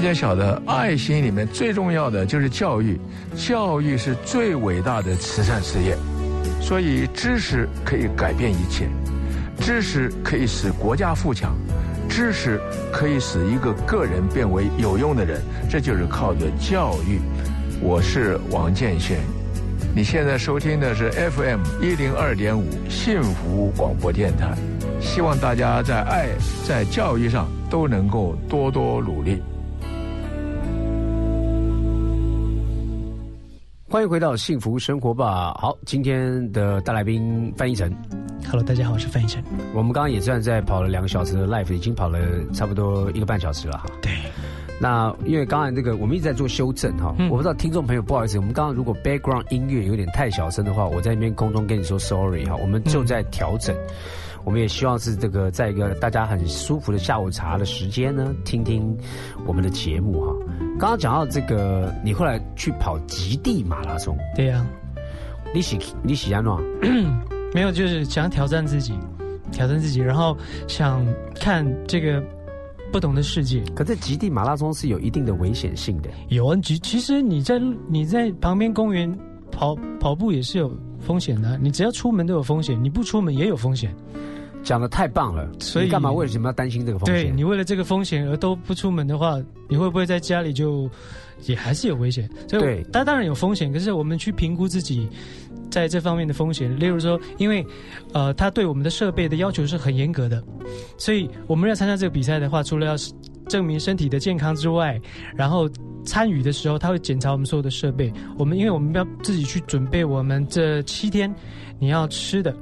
[0.00, 2.98] 大家晓得，爱心里面最重要的就是教育，
[3.36, 5.94] 教育是最伟大的慈善事业。
[6.58, 8.88] 所以，知识可以改变一切，
[9.58, 11.54] 知识可以使国家富强，
[12.08, 12.58] 知识
[12.90, 15.38] 可以使一个个人变为有用的人。
[15.68, 17.20] 这就是靠着教育。
[17.82, 19.18] 我是王建轩，
[19.94, 24.56] 你现在收听的是 FM 一零二点五幸福广播电台。
[24.98, 26.28] 希望大家在爱、
[26.66, 29.42] 在教育上都能够多多努力。
[33.90, 35.52] 欢迎回到幸福生活吧。
[35.58, 37.92] 好，今天的大来宾范逸臣。
[38.46, 39.42] Hello，大家好，我是范逸臣。
[39.74, 42.20] 我们刚刚也算在跑了两个小时的 live，已经跑了
[42.54, 43.86] 差不多一个半小时了哈。
[44.00, 44.12] 对，
[44.80, 53.74] 那因为刚才那个我们一直在做修正哈，嗯我不知道听众朋友不好意思，我们刚刚如果 background 音乐有点太小声的话，我在那边空中跟你说 sorry 哈，我们就在调整。
[54.50, 58.98] 我们也希望是这个在一个大家很舒服的下午茶的时间呢，听听
[59.46, 60.34] 我们的节目哈。
[60.76, 64.66] 刚刚讲到这个，你后来去跑极地马拉松，对呀、
[65.54, 66.60] 你喜你喜安诺，
[67.54, 68.92] 没有，就是想挑战自己，
[69.52, 70.36] 挑战自己，然后
[70.66, 72.20] 想看这个
[72.90, 73.62] 不同的世界。
[73.76, 76.10] 可是极地马拉松是有一定的危险性的。
[76.26, 79.16] 有啊，其其实你在你在旁边公园
[79.52, 83.94] 跑跑步也是有风险的，你只要出门都有风险，你不出门也有风险。
[84.62, 87.36] 讲的太棒了，所以干嘛为什么要担心这个风险对险？
[87.36, 90.88] 你为了这个风险而都不出门的话，你会不会在家里就
[91.46, 92.28] 也还是有危险？
[92.48, 95.08] 所以对它当然有风险，可是我们去评估自己
[95.70, 96.78] 在这方面的风险。
[96.78, 97.64] 例如说，因为
[98.12, 100.42] 呃，他对我们的设备的要求是很严格的，
[100.98, 102.94] 所以我们要参加这个比赛的话，除了要
[103.48, 105.00] 证明身体的健康之外，
[105.34, 105.68] 然后
[106.04, 108.12] 参与的时候，他会检查我们所有的设备。
[108.38, 111.34] 我们因为我们要自己去准备我们这七天
[111.78, 112.54] 你要吃的，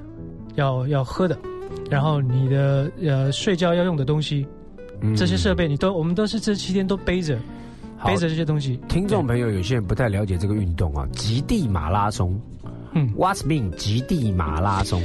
[0.54, 1.38] 要要喝的。
[1.90, 4.46] 然后你的呃睡觉要用的东西，
[5.01, 7.38] 嗯这些设备你都我们都是这七天都背着
[8.05, 8.79] 背着这些东西。
[8.88, 12.38] 听众朋友有些人不太了解这个运动啊，极地马拉松。
[12.94, 15.03] 嗯，What's mean 极地马拉松？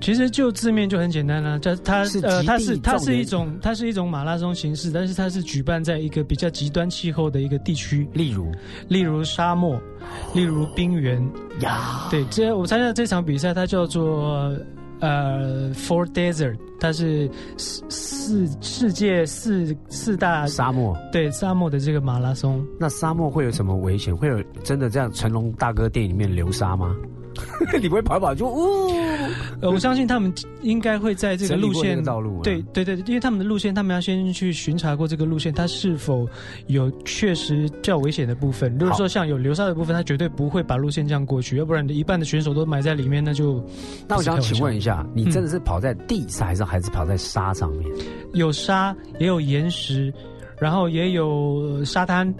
[0.00, 8.52] 其实就字面就很简单啦、这它是呃它是它是一种它是一种马拉松形式，但是它是举办在一个比较极端气候的一个地区，例如
[8.86, 9.80] 例如沙漠，
[10.34, 11.20] 例如冰原。
[11.62, 14.56] 呀，对，这我参加这场比赛，它叫做
[15.00, 20.96] 呃 Four Desert，它是世世世界四四大沙漠。
[21.12, 22.64] 对沙漠的这个马拉松。
[22.78, 24.16] 那沙漠会有什么危险？
[24.16, 26.94] 会有真的这样成龙大哥电影里面流沙吗？
[27.80, 28.90] 你不会跑一跑就 呜？
[29.60, 36.28] 呃，我相信他们应该会在这个路线个道路啊对对对，因为他们的路线，他们要先去巡查过这个路线，它是否
[36.66, 38.76] 有确实较危险的部分。
[38.78, 43.64] 如果说像有流沙的部分，他绝对不会把路线这样过去，要不然一半的选手都埋在里面，那就
[44.08, 47.90] 那我想请问一下，你嗯真的是跑在地上，还是还是跑在沙上面？
[48.34, 50.12] 有沙，也有岩石，
[50.60, 52.32] 然后也有呃沙滩。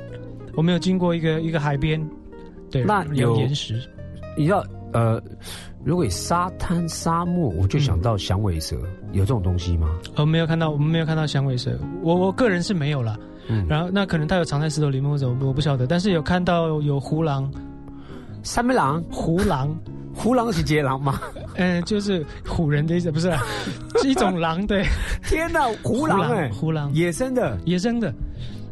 [0.54, 2.04] 我们有经过一个一个海边，
[2.70, 2.84] 对，
[3.14, 3.80] 有岩石。
[4.36, 5.20] 你知道，呃，
[5.84, 8.76] 如果以沙滩、沙漠，我就想到响尾蛇，
[9.12, 9.88] 有这种东西吗？
[10.16, 13.18] 呃，没有看到，我们没有看到响尾蛇，我我个人是没有了。
[13.48, 17.50] 嗯，然后那可能它有藏在石头里面或者我我不晓得，但是有看到有胡狼，
[18.42, 19.74] 三杯狼，胡狼，
[20.14, 21.20] 胡狼是杰狼吗？
[21.56, 23.42] 嗯、 就是唬人的意思，不是、啊，
[24.02, 24.84] 是一种狼，对，
[25.24, 28.12] 天哪，胡狼哎、胡狼，野生的野生的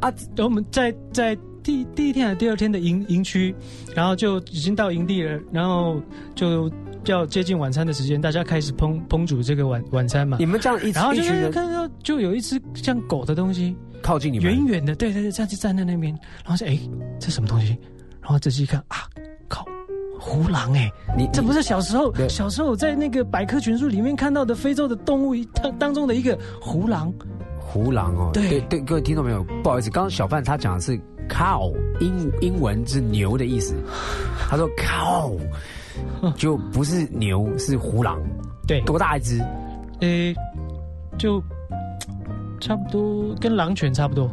[0.01, 0.13] 啊！
[0.39, 3.53] 我们在在第第一天还是第二天的营营区，
[3.93, 6.01] 然后就已经到营地了，然后
[6.37, 6.71] 就
[7.07, 10.47] 要接近晚餐的时间，大家开始烹烹煮这个晚晚餐嘛你。
[10.47, 16.79] 们这样一然后就看到就有一只像狗的东西，靠近你们，远远的，对对对，这样就站在那边，然后说：“哎，
[17.19, 17.77] 这什么东西？”
[18.23, 18.99] 然后仔细一看啊，
[19.49, 19.67] 靠，
[20.21, 27.13] 胡狼哎、你这不是小时候小时候在那个百科全书里面看到的非洲的动物当当中的一个胡狼。
[27.59, 30.97] 胡狼哦，对对对，各位听到没有，不好意思，刚刚小范他讲的是
[31.29, 33.75] cow，英英文是牛的意思，
[34.49, 35.39] 他说 cow
[36.37, 38.21] 就不是牛，是胡狼，
[38.67, 39.43] 对，多大一只？
[40.01, 40.35] 诶，
[41.19, 41.43] 就
[42.61, 44.31] 差不多跟狼犬差不多。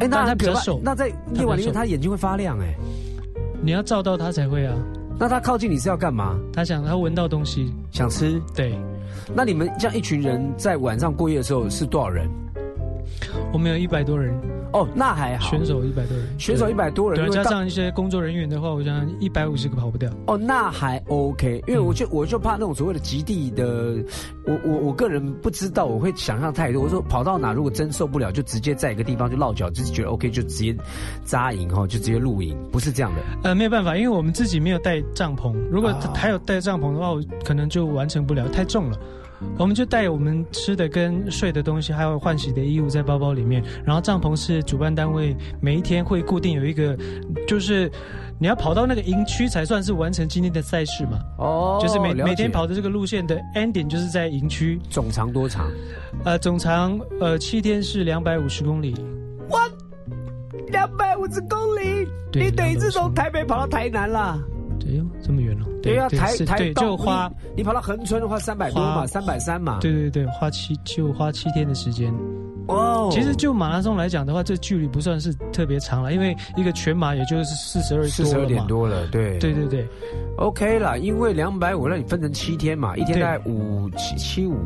[0.00, 2.74] 哎，那但它很可怕比较瘦那在夜晚里面，他眼睛会发亮哎，
[3.62, 4.74] 你要照到它才会啊。
[5.20, 6.38] 那他靠近你是要干嘛？
[6.52, 8.40] 它想它闻到东西，想吃？
[8.54, 8.78] 对
[9.34, 12.28] 那你们这样一群人在晚上过夜的时候是多少人？
[13.52, 14.34] 我们有一百多人，
[14.72, 20.10] 哦，那还好，选手一百多人，选手一百多人，对，加上一些工作人员的话，我想一百五十个跑不掉。
[20.26, 23.96] 哦，那还 OK，因为我就、我就怕那种所谓的极地的，
[24.44, 26.82] 我我我个人不知道，我会想象太多。
[26.82, 30.76] 我说跑到哪，如果真受不了，就直接在一个地方就落脚，就是觉得 OK 就直接
[31.24, 33.22] 扎营哈，就直接露营，不是这样的。
[33.44, 35.54] 呃，没有办法，因为我们自己没有带帐篷。
[35.70, 38.98] 如果哦还有带帐篷的话，我可能就完成不了，太重了。
[39.58, 43.62] 我们就带我们吃的跟睡的东西，还有换洗的衣物在包包里面。
[43.84, 46.96] 然后帐篷是主办单位每一天会固定有一个，
[47.46, 47.90] 就是
[48.38, 51.18] 你要跑到那个营区才算是完成今天的赛事嘛。
[51.38, 55.70] 哦，就是每每天跑的这个路线的 ending 就是在营区，总长多长？
[56.24, 58.94] 呃，总长呃七天是两百五十公里。
[60.70, 64.38] 两百五十公里，你等于是从台北跑到台南啦。
[64.78, 65.64] 对哟，这么远哦。
[65.82, 69.78] 对啊，台，台就花你你跑到横村的话，三百多嘛，三百三嘛。
[69.80, 72.12] 对对对，花七就花七天的时间。
[72.68, 79.88] 哦，其实就马拉松来讲的话，这距离不算是特别长了，因为一个全马也就是四十二四十二点多了，对对对对
[80.36, 84.58] ，，OK 啦，因为两百五，让你分成七天嘛，一天对大概五七七五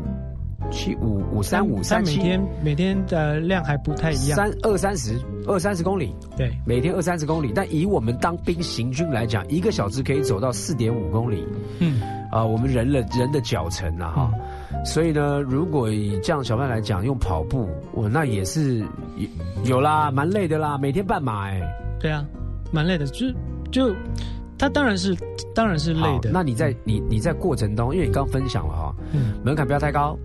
[0.73, 2.17] 七五五三五三七。
[2.17, 4.35] 每天每天的量还不太一样。
[4.35, 11.47] 三二三十二三十公里，对，每天二三十公里，但以我们当兵行军来讲，一个小时可以走到四点五公里。
[11.79, 14.31] 嗯，啊、我们人的人的脚程啊哈。
[14.85, 18.79] 所以呢，如果以这样小范来讲，用跑步，我那也是
[19.65, 21.61] 有有啦，蛮累的啦，每天半马哎、
[22.01, 22.25] 对啊，
[22.71, 23.27] 蛮累的，就
[23.71, 23.95] 就
[24.57, 25.15] 他当然是
[25.55, 26.29] 当然是累的。
[26.33, 29.39] 那你在你你在过程当中，因为你刚分享了哈，嗯。
[29.43, 30.17] 门槛不要太高，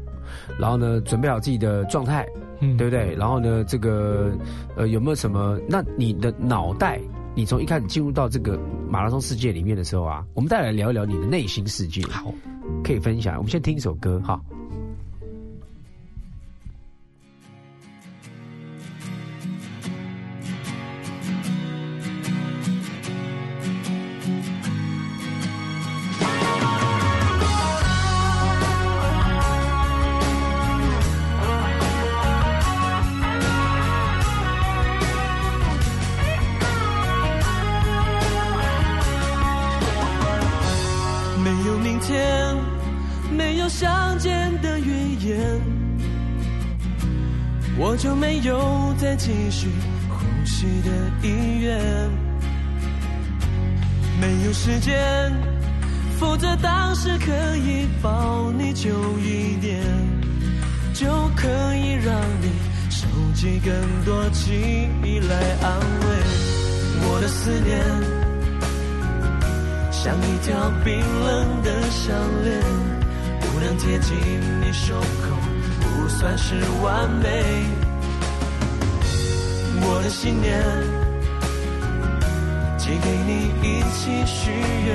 [0.58, 2.26] 然后呢，准备好自己的状态，
[2.60, 3.14] 嗯对不对？
[3.14, 4.32] 然后呢，这个
[4.76, 5.58] 呃有没有什么？
[5.68, 7.00] 那你的脑袋，
[7.34, 8.58] 你从一开始进入到这个
[8.88, 12.02] 马拉松世界里面的时候啊，我们再来聊一聊你的内心世界。
[12.08, 12.32] 好，
[12.82, 13.36] 可以分享。
[13.36, 14.40] 我们先听一首歌哈。
[14.50, 14.57] 没
[49.08, 49.68] 再继续
[50.10, 50.90] 呼吸的
[51.26, 51.80] 意愿。
[54.20, 55.32] 没有时间，
[56.18, 59.80] 否则当时可以抱你久一点，
[60.92, 62.52] 就可以让你
[62.90, 63.72] 收集更
[64.04, 66.06] 多记忆来安慰
[67.08, 67.80] 我的思念。
[69.90, 72.60] 像一条冰冷的项链，
[73.40, 74.14] 不能贴近
[74.60, 75.34] 你胸口，
[75.80, 77.87] 不算是完美。
[79.82, 80.60] 我的信念，
[82.78, 84.50] 寄给你一起许
[84.86, 84.88] 愿。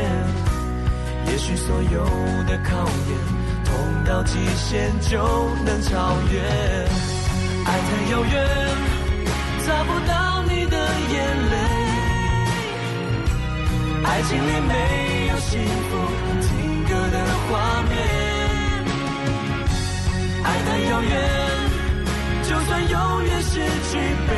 [1.28, 2.06] 也许所有
[2.44, 3.18] 的考验，
[3.64, 3.74] 痛
[4.06, 5.18] 到极限就
[5.66, 6.42] 能超越。
[7.66, 8.34] 爱太遥远，
[9.66, 11.16] 找不到你的眼
[11.52, 11.56] 泪。
[14.06, 15.52] 爱情里没有幸
[15.90, 15.92] 福
[16.42, 17.18] 听歌的
[17.50, 17.52] 画
[17.84, 17.92] 面，
[20.44, 21.12] 爱太遥远，
[22.54, 23.97] 就算永远失去
[24.30, 24.32] 被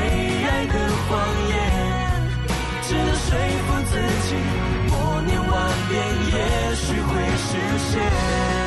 [0.47, 0.73] 爱的
[1.09, 1.53] 谎言，
[2.81, 3.29] 只能说
[3.65, 3.91] 服自
[4.29, 4.35] 己，
[4.89, 5.51] 默念万
[5.89, 5.93] 遍，
[6.31, 7.51] 也许会实
[7.91, 8.64] 现。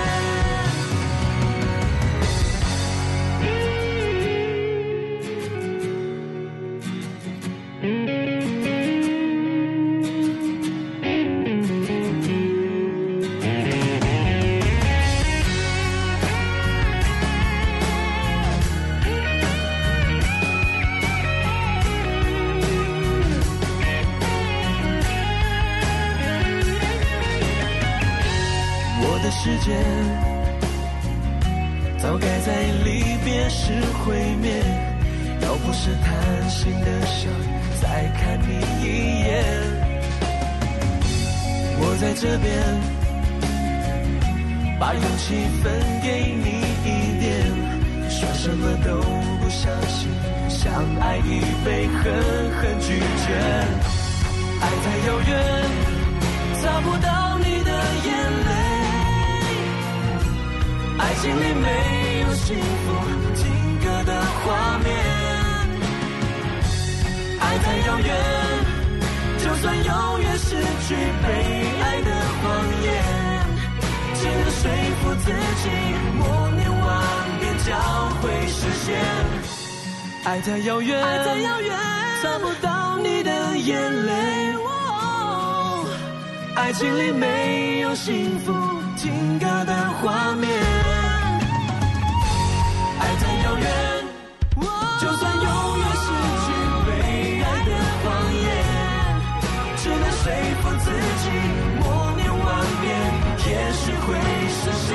[61.28, 61.68] 爱情里没
[62.20, 62.88] 有幸福
[63.34, 63.44] 听
[63.84, 64.88] 歌的画面，
[67.38, 68.16] 爱太遥远，
[69.38, 71.28] 就算永远失去被
[71.82, 72.10] 爱的
[72.40, 72.48] 谎
[72.82, 72.88] 言，
[74.14, 74.62] 只能说
[75.02, 75.26] 服自
[75.62, 75.68] 己，
[76.16, 76.88] 默念万
[77.40, 77.76] 遍将
[78.22, 78.88] 会实现。
[80.24, 81.76] 爱太遥远，爱太遥远，
[82.22, 84.54] 找不到你的眼泪。
[84.54, 85.84] 哦
[86.56, 88.52] 爱情里没有幸福
[88.96, 90.50] 听歌的画面，
[93.20, 93.66] 太遥远，
[95.00, 95.44] 就算永
[95.78, 96.06] 远失
[96.44, 96.46] 去
[96.86, 96.90] 被
[97.42, 97.70] 爱的
[98.02, 98.46] 谎言，
[99.76, 100.24] 只能说
[100.60, 100.86] 服自
[101.22, 101.24] 己，
[101.80, 102.46] 默念万
[102.80, 102.86] 遍，
[103.38, 104.06] 天使会
[104.48, 104.88] 实现。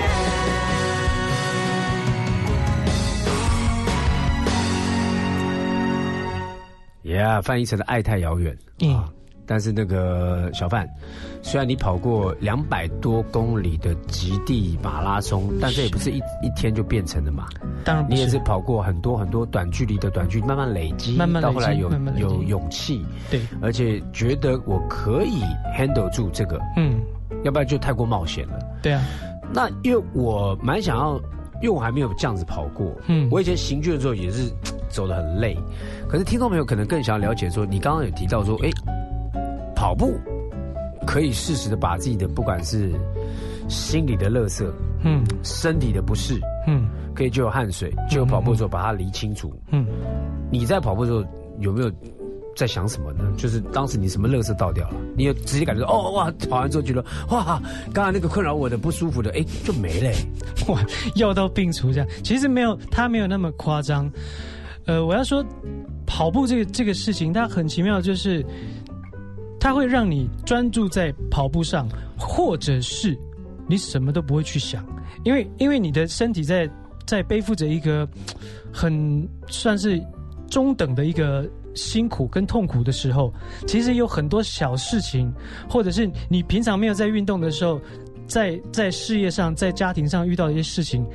[7.04, 8.58] Yeah，翻译成的爱太遥远。
[8.80, 9.04] 嗯。
[9.46, 10.88] 但是那个小范，
[11.42, 17.48] 虽然你跑过两百多公里的极地马拉松，但这也不是一一天就变成的嘛。
[17.84, 25.42] 当然你也是跑过很多很多短距离的短距离，慢慢累积，慢慢到后来有慢慢有勇气，对，而且觉得我可以
[25.78, 27.02] handle 住这个，嗯，
[27.44, 28.60] 要不然就太过冒险了。
[28.82, 29.04] 对啊，
[29.54, 31.20] 那因为我蛮想要，
[31.62, 32.90] 因为我还没有这样子跑过。
[33.08, 33.28] 嗯。
[33.30, 34.50] 我以前行军的时候也是
[34.90, 35.58] 走得很累，
[36.08, 38.70] 可是听众朋友可能更想要了解说，你刚刚有提到说，哎，
[39.84, 40.18] 跑步
[41.06, 42.90] 可以适时的把自己的不管是
[43.68, 44.66] 心理的垃圾、
[45.04, 45.22] 嗯。
[45.44, 46.88] 身体的不适，嗯。
[47.14, 49.54] 可以就有汗水，就有跑步的时候把它理清楚。
[49.72, 49.86] 嗯，
[50.50, 51.22] 你在跑步的时候
[51.60, 51.92] 有没有
[52.56, 53.30] 在想什么呢？
[53.36, 57.62] 就是当时你什么垃圾倒掉了，你有直接感觉到哦哇，跑完之后觉得哇，
[57.94, 60.10] 刚才那个困扰我的不舒服的，哎，就没了、
[60.70, 60.82] 哇，
[61.16, 64.10] 药到病除这样，其实没有，他没有那么夸张。
[64.86, 65.46] 呃，我要说，
[66.06, 68.46] 跑步这个这个事情，它很奇妙，就是
[69.64, 71.88] 它会让你专注在跑步上，
[72.20, 73.18] 或者是
[73.66, 74.86] 你什么都不会去想，
[75.24, 76.70] 因为因为你的身体在
[77.06, 78.06] 在背负着一个
[78.74, 80.04] 很算是
[80.50, 83.34] 中等的一个辛苦跟痛苦的时候，
[83.66, 85.34] 其实有很多小事情，
[85.70, 87.80] 或者是你平常没有在运动的时候，
[88.28, 91.08] 在在事业上、在家庭上遇到一些事情，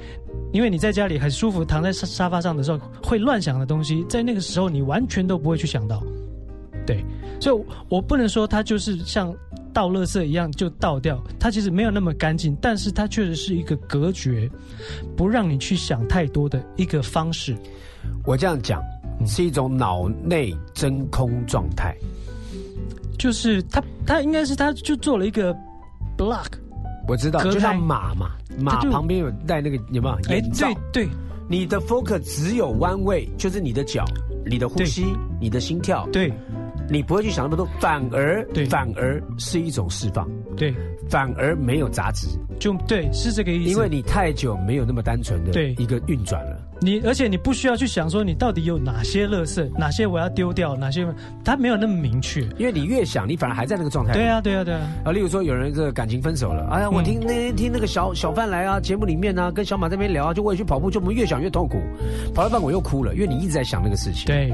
[0.54, 6.02] 因为你在家里很舒服，躺在沙沙发上的时候会乱想的东西，在那个时候你完全都不会去想到。
[6.86, 7.04] 对，
[7.40, 9.34] 所以我不能说它就是像
[9.72, 14.50] 倒垃圾一样就倒掉，它其实没有那么干净，但是它确实是一个隔绝，
[15.16, 17.56] 不让你去想太多的一个方式。
[18.24, 18.82] 我这样讲
[19.26, 21.96] 是一种脑内真空状态。
[23.18, 25.52] 就是他他应该是他就做了一个
[26.16, 26.46] block，
[27.08, 28.30] 我知道，就像马嘛，
[28.60, 31.04] 马旁边有戴那个有没有哎，眼罩对？
[31.04, 31.12] 对
[31.48, 34.04] 你的 focus 只有弯位，就是你的脚、
[34.46, 35.04] 你的呼吸、
[35.40, 36.32] 你的心跳，对
[36.90, 38.64] 你不会去想那么多，反而对。
[38.66, 40.74] 反而是一种释放，对，
[41.08, 42.26] 反而没有杂质，
[42.58, 43.70] 就对，是这个意思。
[43.70, 45.72] 因为你太久没有那么单纯的对。
[45.78, 46.60] 一个运转了。
[46.80, 51.06] 你而且你不需要去想说你到底有哪些垃圾，哪些我要丢掉，哪些
[51.44, 52.42] 它没有那么明确。
[52.56, 54.12] 因为你越想，你反而还在那个状态。
[54.12, 54.28] 对。
[54.28, 61.80] 啊，对啊，对啊，啊，例如说有人这个感情分手了，哎呀，我嗯听那天听那个小小范来啊，节目里面呢、跟小马这边聊啊，就我也去跑步，就我们越想越痛苦，
[62.34, 64.52] 跑到半我又哭了，因为你一直在想那个事情。，对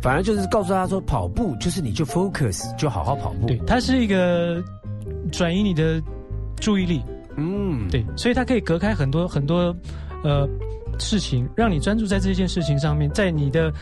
[0.00, 3.46] 反而就是告诉他说，跑步就是你就 focus，就好好跑步。
[3.46, 4.62] 对，它是一个
[5.30, 6.00] 转移你的
[6.58, 7.02] 注意力，
[7.36, 9.76] 嗯，对，所以它可以隔开很多很多
[10.24, 10.48] 呃
[11.00, 13.72] 事情，让你专注在这件事情上面，在你的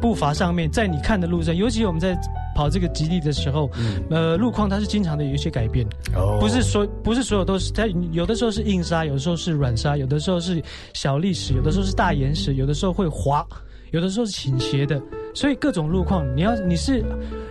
[0.00, 2.16] 步伐上面，在你看的路上，尤其我们在
[2.54, 3.70] 跑这个极地的时候，
[4.10, 6.38] 呃，路况它是经常的有一些改变，哦。
[6.40, 10.62] 不是所不是所有都是它有的时候是硬沙，有的时候是软沙，有的时候是
[10.94, 13.46] 小砾石，有的时候是大岩石，有的时候会滑，
[13.90, 15.00] 有的时候是倾斜的，
[15.34, 17.02] 所以各种路况你要你是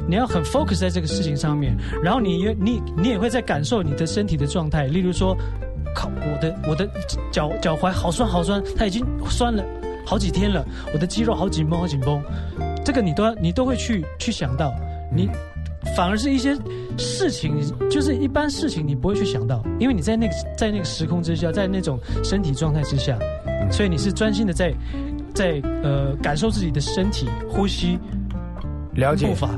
[0.08, 5.36] 你要很 focus 在这个事情上面，然后你也你你也会在感受你的身体的状态，例如说，
[5.98, 6.88] 靠我的我的
[7.32, 9.66] 脚脚踝好酸好酸，它已经酸了
[10.06, 12.22] 好几天了，我的肌肉好紧绷好紧绷，
[12.86, 14.72] 这个你都要你都会去去想到
[15.12, 15.28] 你。
[15.96, 16.56] 反而是一些
[16.98, 17.58] 事情，
[17.90, 23.18] 就是一般事情你不会去想到，因为你在那个在那个时空之下，在那种身体状态之下，
[23.72, 24.74] 所以你是专心的在
[25.34, 27.98] 在呃感受自己的身体呼吸
[28.94, 29.34] 了解步。
[29.34, 29.50] 伐。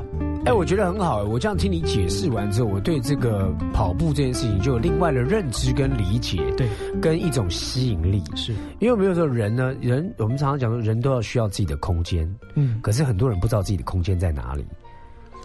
[0.50, 1.24] 哎，我觉得很好。
[1.26, 6.68] 我这样听你解释完之后，我对这个跑步这件事情就有另外的认知跟理解，对，
[7.00, 8.24] 跟一种吸引力。
[8.36, 14.66] 是，因为我们有时候人呢，人我们常常讲说，人都要需要自己的空间，嗯，可是很多人不知道自己的空间在哪里，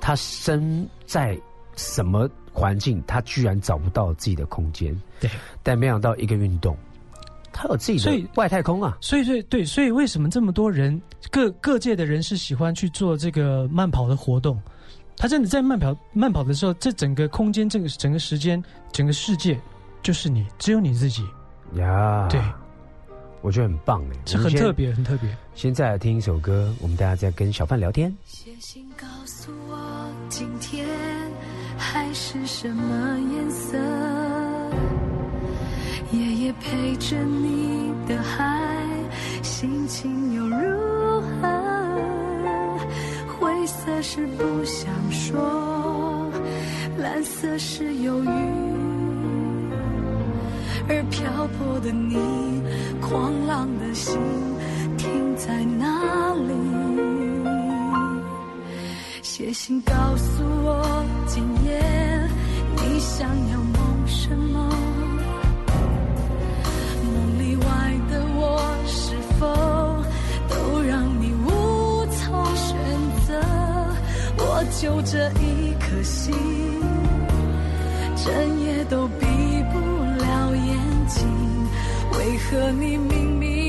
[0.00, 1.38] 他身在
[1.76, 4.98] 什么环境，他居然找不到自己的空间。
[5.20, 5.28] 对，
[5.62, 6.74] 但没想到一个运动，
[7.52, 8.96] 他有自己所以的外太空啊。
[9.02, 10.98] 所以所以对，所以为什么这么多人
[11.30, 14.58] 各各界的人士喜欢去做这个慢跑的活动？
[15.16, 18.62] 他真的在慢跑慢跑的时候，这整个空间、这个整个时间、
[18.92, 19.58] 整个世界，
[20.02, 21.24] 就是你，只有你自己，
[21.76, 22.40] 呀，对，
[23.40, 25.34] 我觉得很棒哎，很特别，很特别。
[25.54, 28.14] 现在来听一首歌，我们大家在跟小范聊天。
[28.26, 30.84] 写信告诉我，今天
[31.78, 33.78] 海是什么颜色？
[36.12, 38.86] 夜夜陪着你的海，
[39.42, 42.13] 心情又如何？
[43.64, 46.30] 灰色是不想说，
[46.98, 48.28] 蓝色是忧郁，
[50.86, 52.14] 而漂泊的你，
[53.00, 54.20] 狂浪的心
[54.98, 56.52] 停在哪里？
[59.22, 61.80] 写信告诉我，今夜
[62.76, 64.68] 你想要梦什么？
[74.80, 76.34] 就这一颗心，
[78.16, 79.24] 整夜都闭
[79.72, 79.78] 不
[80.22, 81.26] 了眼睛。
[82.12, 83.63] 为何你明明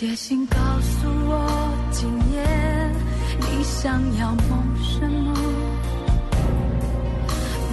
[0.00, 1.46] 写信告诉我，
[1.90, 2.42] 今夜
[3.38, 5.34] 你想要梦什么？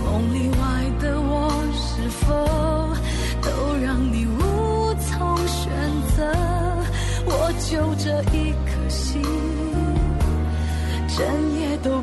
[0.04, 0.60] 梦里外
[1.00, 2.28] 的我是否
[3.42, 5.72] 都让你无从选
[6.18, 6.36] 择？
[7.28, 9.22] 我就这一颗心，
[11.08, 11.26] 整
[11.58, 12.02] 夜都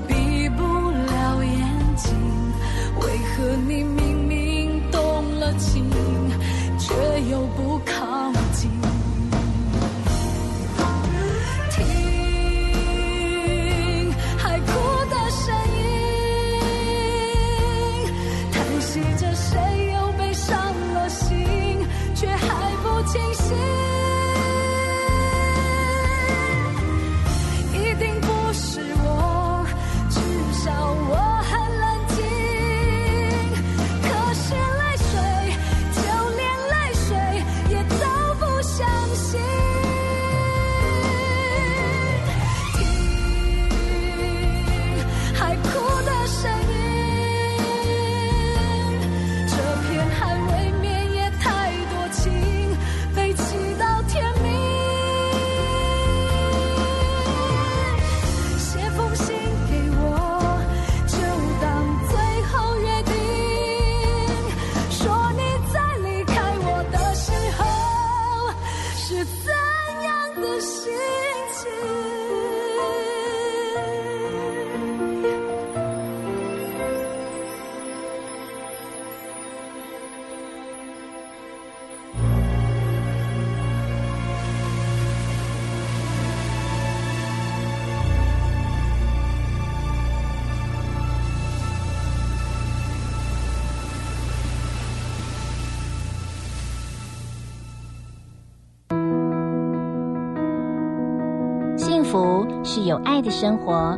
[102.66, 103.94] 是有爱的生活，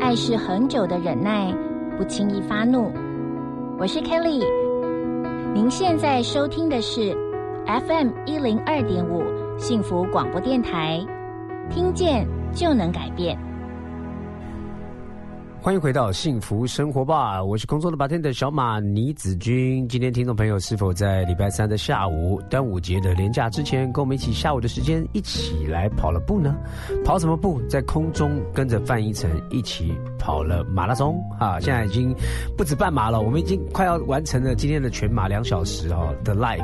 [0.00, 1.54] 爱是恒久的忍耐，
[1.96, 2.90] 不轻易发怒。
[3.78, 4.44] 我是 Kelly，
[5.54, 7.16] 您现在收听的是
[7.66, 9.22] FM 一零二点五
[9.56, 11.06] 幸福广播电台，
[11.70, 13.38] 听见就能改变。
[15.64, 19.88] 欢迎回到幸福生活吧，我是工作的白天的小马倪子君。
[19.88, 26.54] 今天听众朋友是否在礼拜三的下午，端午节的连假之前，跟我们一起下午的时间一起来跑了步呢？
[27.02, 27.62] 跑什么步？
[27.62, 31.58] 在空中跟着范一晨一起跑了马拉松啊！
[31.60, 32.14] 现在已经
[32.58, 36.62] 不止半马了，我们已经快要完成了今天的全马两小时哦、的 live。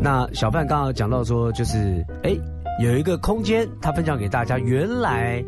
[0.00, 2.34] 那小范刚刚讲到说，就是哎。
[2.80, 4.58] 有一个空间，他分享给大家。
[4.58, 5.42] 原来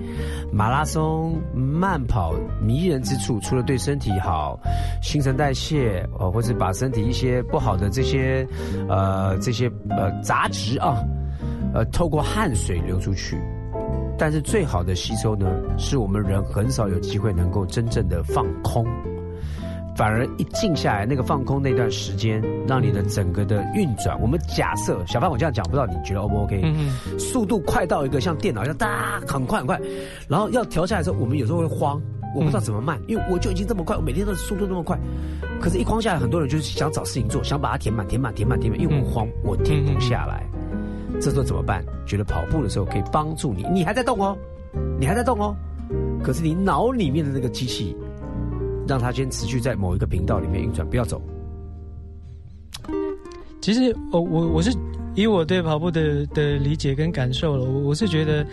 [0.53, 4.59] 马拉松慢跑迷人之处，除了对身体好、
[5.03, 8.47] 新陈代谢哦，或者把身体一些不好的这些
[8.89, 11.03] 呃这些呃杂质啊，
[11.75, 13.37] 呃透过汗水流出去。
[14.19, 15.47] 但是最好的吸收呢，
[15.77, 18.87] 是我们人很少有机会能够真正的放空。
[19.97, 26.61] 反而一静下来，那个放空那段时间，让你的整个的运转，我们假设小范我这样讲，不知道你觉得 O 不 OK？
[26.63, 29.81] 嗯速度快到一个像电脑一样哒，很快很快，
[30.29, 32.01] 然后要调下来的时候，我们有时候会慌，
[32.35, 34.99] 我不知道怎么慢，因为我就已经这么快，我每天都速度那么快，
[35.61, 40.47] 可是，一慌下来，很多人就是想找事情做，想把它填满、填满、填满、填满，因为我慌，我停不下来。
[41.19, 41.83] 这时候怎么办？
[42.05, 44.37] 觉得跑步的时候可以帮助你，你还在动哦，
[45.01, 45.57] 你还在动哦，
[46.23, 47.97] 可是你脑里面的那个机器，
[48.89, 51.21] 让它先持续在某一个频道里面运转，不要走。
[53.61, 54.71] 其实我我我是
[55.15, 58.47] 以我对跑步的的理解跟感受了，我我是觉得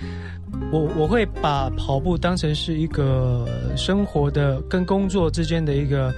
[0.72, 6.12] 我我会把跑步当成是一个生活的跟工作之间的一个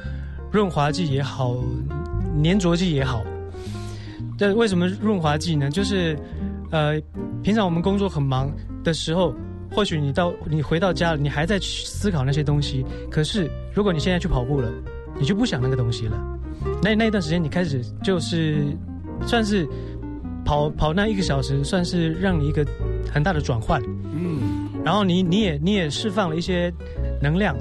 [0.52, 1.58] 润滑剂也好，
[2.44, 3.22] 粘着剂也好。
[4.38, 5.70] 但为什么润滑剂呢？
[5.70, 6.18] 就是
[6.72, 7.02] 呃，
[7.42, 8.52] 平常我们工作很忙
[8.84, 9.34] 的时候，
[9.76, 12.86] 或许你到你回到家了，你还在去思考那些东西。
[13.12, 14.72] 可是如果你现在去跑步了，
[15.20, 16.18] 你就不想那个东西了。
[16.82, 18.66] 那那一段时间，你开始就是
[19.28, 19.68] 算是
[20.46, 22.66] 跑跑那一个小时，算是让你一个
[23.12, 23.82] 很大的转换。
[24.14, 26.74] 嗯，然后你你也你也释放了一些
[27.22, 27.54] 能量、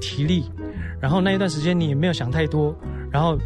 [0.00, 0.50] 体力，
[1.00, 2.76] 然后那一段时间你也没有想太多，
[3.08, 3.38] 然后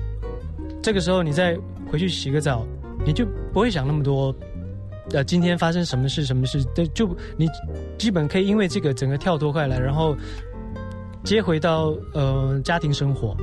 [0.80, 1.54] 这个时候你再
[1.86, 2.66] 回去洗个澡，
[3.04, 4.34] 你就不会想那么多。
[5.12, 6.24] 呃，今天发生什么事？
[6.24, 6.64] 什么事？
[6.74, 7.48] 对就你
[7.98, 10.16] 基本可以因为这个整个跳脱开来，然后
[11.24, 13.36] 接回到呃家庭生活。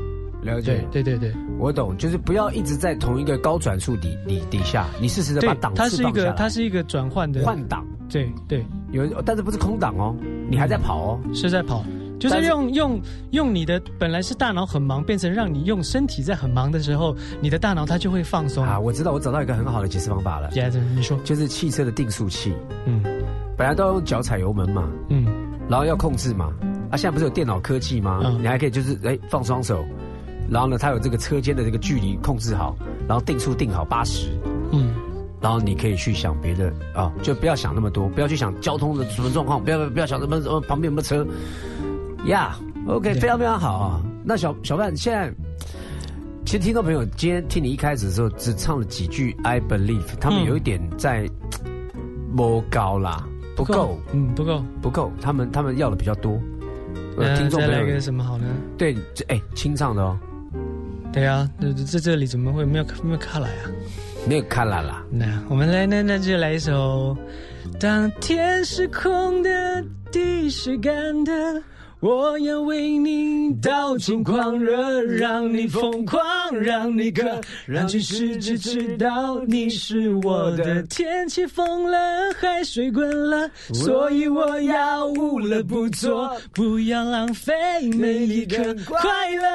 [0.44, 10.16] 了解对，对对对，我懂，就是不要一直在同一个高转速底底底下，你适时的把档它是一个它是一个转换的换挡，对对有，但是不是空档哦，
[10.48, 11.20] 你还在跑哦。
[11.34, 11.84] 是在跑，
[12.20, 13.02] 就是用用
[13.32, 18.66] 用你的本来是大脑很忙，变成让你用身体在很忙的时候，你的大脑它就会放松。
[18.66, 22.54] 啊，我知道，我找到一个很好的解释方法了，接着你说，就是汽车的定速器，
[22.86, 23.04] 嗯。
[23.58, 25.26] 本来都要用脚踩油门嘛，嗯。
[25.68, 26.54] 然后要控制嘛，
[26.92, 28.22] 啊，现在不是有电脑科技吗？
[28.24, 28.42] 嗯。
[28.42, 29.84] 你还可以就是哎放双手，
[30.50, 32.76] 然后呢，它有这个车间的这个距离控制好，
[33.08, 34.30] 然后定速定好八十，
[34.72, 34.94] 嗯。
[35.40, 41.26] 然后你可以去想别的啊，就不要想那么多，不要去想交通的什么状况，不要不要想什么什么旁边有没有车，
[42.26, 42.58] 呀、
[42.88, 44.02] o k 对非常非常好啊。
[44.24, 45.32] 那小小范现在，
[46.46, 51.30] 其实听众朋友今天听你一开始的时候只唱了几句 I believe，他们嗯有一点在
[52.32, 54.64] 摸高啦，不够嗯不够。
[54.82, 56.40] 不够，他们他们要的比较多。
[57.36, 58.46] 听众朋友再来个什么好呢？
[58.78, 60.18] 对，这哎清唱的哦，
[61.12, 63.72] 对啊，那这这里怎么会没有没有卡来啊？
[64.28, 67.18] 没有卡来啦，那我们来，那那就来一首
[67.80, 70.94] 《当天是空的，地是干
[71.24, 71.32] 的》，
[72.00, 76.22] 我要为你倒尽狂热，让你疯狂，
[76.52, 80.84] 让你渴，让全世界知道你是我的。
[80.84, 81.98] 天气疯了，
[82.40, 87.54] 海水滚了，所以我要无了不作，不要浪费
[87.96, 89.48] 每一刻快乐，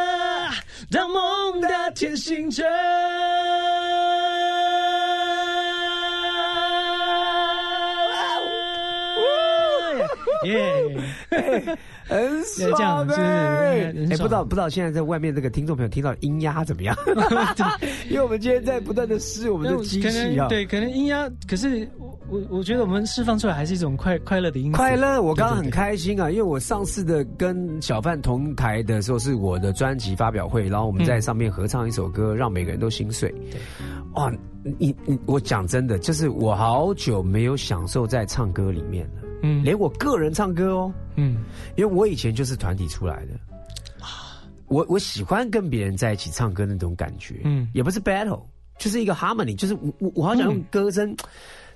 [0.91, 2.65] 当梦的天行者。
[10.49, 11.79] 耶！
[12.05, 13.21] 很 爽这样是不是
[14.13, 16.97] 哎不知道不知道现在在外面这个听众朋友听到音压怎么样？
[18.11, 20.49] 因为我们今天在不断的试我们的机器啊。
[20.49, 24.77] 对，可能音压，可是我我我觉得我们释放出来还是一种快快乐的音色。
[24.77, 33.33] 快乐，我刚刚很开心啊，因为我上次的跟小范同台的时候是我的专辑发表会，然后我们在上面合唱一首歌，让每个人都心碎。
[34.15, 34.31] 哇，
[34.79, 39.63] 你你我讲真的，就是我好久没有享受在唱歌里面了，嗯。
[39.63, 41.45] 连我个人唱歌哦，嗯。
[41.77, 43.33] 因为我以前就是团体出来的。
[44.69, 47.63] 我我喜欢跟别人在一起唱歌那种感觉，嗯。
[47.63, 48.43] 嗯，也不是 battle，
[48.79, 50.65] 就是一个 harmony，就是我我我好想用嗯。
[50.71, 51.15] 歌声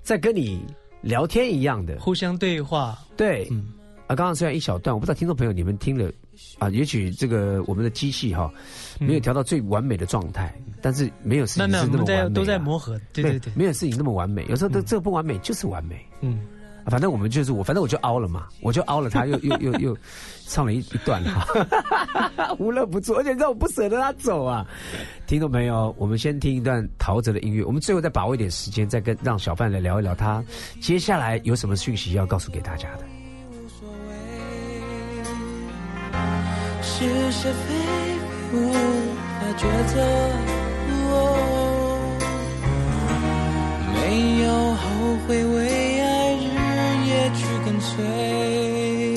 [0.02, 0.64] 在跟你
[1.02, 2.98] 聊天一样的，互相对话。
[3.16, 3.72] 对，嗯。
[4.06, 6.10] 啊，刚刚虽然一小段，我不知道听众朋友你们听了
[6.58, 8.48] 啊，也许这个我们的机器哈、
[9.00, 13.00] 没有调到最完美的状态，但是没有事情那么完美、啊、们在都在磨合。
[13.12, 16.06] 对对对，没有事情那么完美，有时候都这个不完美就是完美。
[16.20, 16.55] 嗯，啊
[16.88, 19.96] 反正我们就是我，反正我就凹了嘛，我就凹了他，又又又又
[20.46, 21.46] 唱了一一段哈，
[22.58, 24.64] 无乐不作，而且你知道我不舍得他走啊。
[25.26, 30.42] 听众朋友，我们先听一段陶喆的音乐，我们最后再把握一点时间，再跟让小范来聊一聊他
[30.80, 33.04] 接下来有什么讯息要告诉给大家的。
[36.82, 37.74] 是是非
[38.54, 38.78] 无法
[39.58, 40.00] 抉择，
[41.10, 41.14] 哦
[43.92, 44.84] 没有后
[45.26, 45.95] 悔，为
[47.80, 49.16] 吹。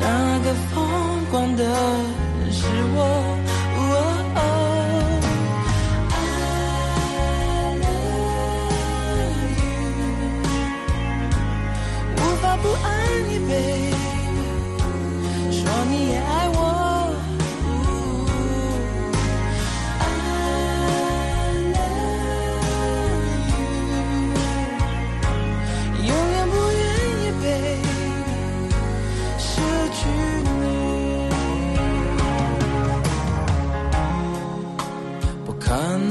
[0.00, 1.64] 那个疯狂的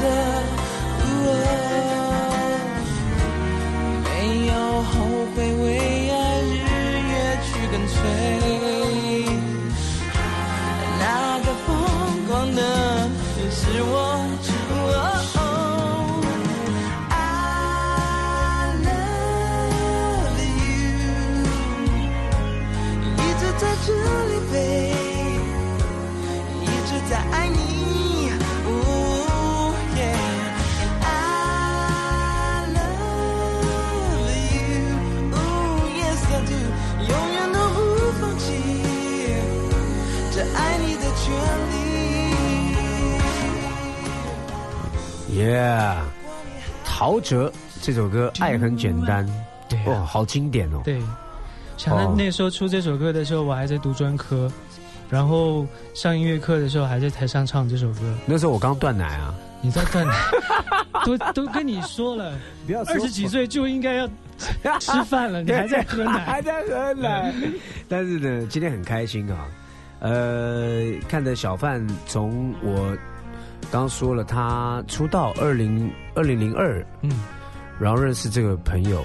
[0.00, 0.57] 法
[47.08, 47.50] 陶喆
[47.80, 49.26] 这首歌《爱很简单》
[49.66, 49.84] 对啊。
[49.86, 50.82] 哦，好经典哦。
[50.84, 51.00] 对，
[51.78, 52.14] 想到哦。
[52.18, 54.52] 那时候出这首歌的时候，我还在读专科，
[55.08, 58.14] 然后上音乐课的时候还在台上唱这首歌。
[58.26, 60.14] 那时候我刚断奶啊，你在断奶，
[61.06, 64.06] 都都跟你说了，不要二十几岁就应该要
[64.78, 66.12] 吃饭了，你还在喝奶。
[66.28, 66.42] 还。
[66.42, 67.32] 在喝奶。
[67.88, 69.46] 但是呢，今天很开心啊，
[70.00, 72.94] 呃，看着小范从我
[73.70, 77.10] 刚刚说了，他出道二零二零零二，嗯，
[77.78, 79.04] 然后认识这个朋友，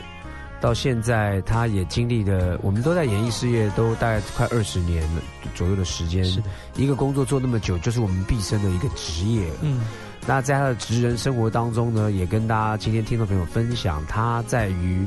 [0.61, 5.21] 到现在他也经历了，我们都在演艺事业都大概快二十年了
[5.53, 9.49] 左右的时间，是的，一个工作做那么久，就是我们毕生的一个职业。
[9.61, 9.81] 嗯，
[10.25, 15.05] 那在他的职人生活当中呢，也跟大家今天听众朋友分享，他在于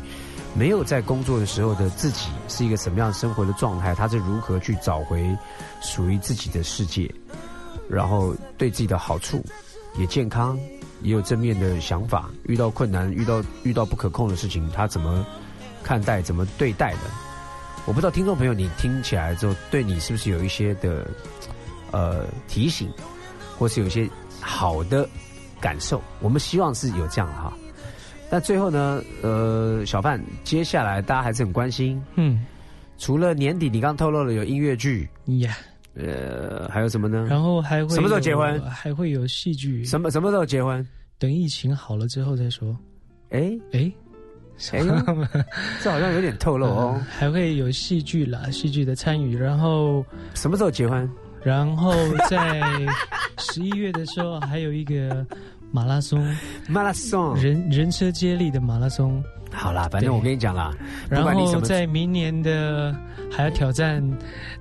[0.55, 5.27] 没有在工作的时候的自己是一个什么样生活的状态，他是如何去找回
[5.81, 7.11] 属于自己的世界，
[7.89, 9.45] 然后对自己的好处，
[9.99, 10.59] 也健康，
[11.03, 12.31] 也有正面的想法。
[12.45, 15.25] 遇到困难，遇到遇到不可控的事情，他怎么
[15.83, 17.01] 看待，怎么对待的？
[17.87, 21.07] 我不知道听众朋友你听起来之后，对你是不是有一些的
[21.93, 22.91] 呃提醒，
[23.59, 24.09] 或是有一些
[24.41, 25.09] 好的
[25.61, 26.03] 感受？
[26.21, 27.53] 我们希望是有这样哈。
[28.29, 32.45] 那最后呢，呃，小范，接下来大家还是很关心，嗯，
[32.99, 35.09] 除了年底你刚透露了有音乐剧，
[35.39, 35.57] 呀，
[35.97, 37.27] 呃，还有什么呢？
[37.29, 40.87] 然后还会什么时候结婚还会有戏剧，什么什么时候结婚？
[41.19, 42.77] 等疫情好了之后再说。
[43.31, 43.93] 哎哎，
[44.73, 44.87] 哎呦，
[45.83, 47.05] 这好像有点透露哦 嗯。
[47.11, 51.09] 还会有戏剧啦，戏剧的参与，然后什么时候结婚？
[51.43, 51.95] 然后
[52.29, 52.61] 在
[53.39, 55.25] 十一月的时候还有一个
[55.71, 56.21] 马拉松，
[56.69, 57.35] 马拉松。
[57.37, 59.23] 人人车接力的马拉松，
[59.53, 60.73] 好啦，反正我跟你讲啦，
[61.09, 62.95] 然后在明年的
[63.31, 64.03] 还要挑战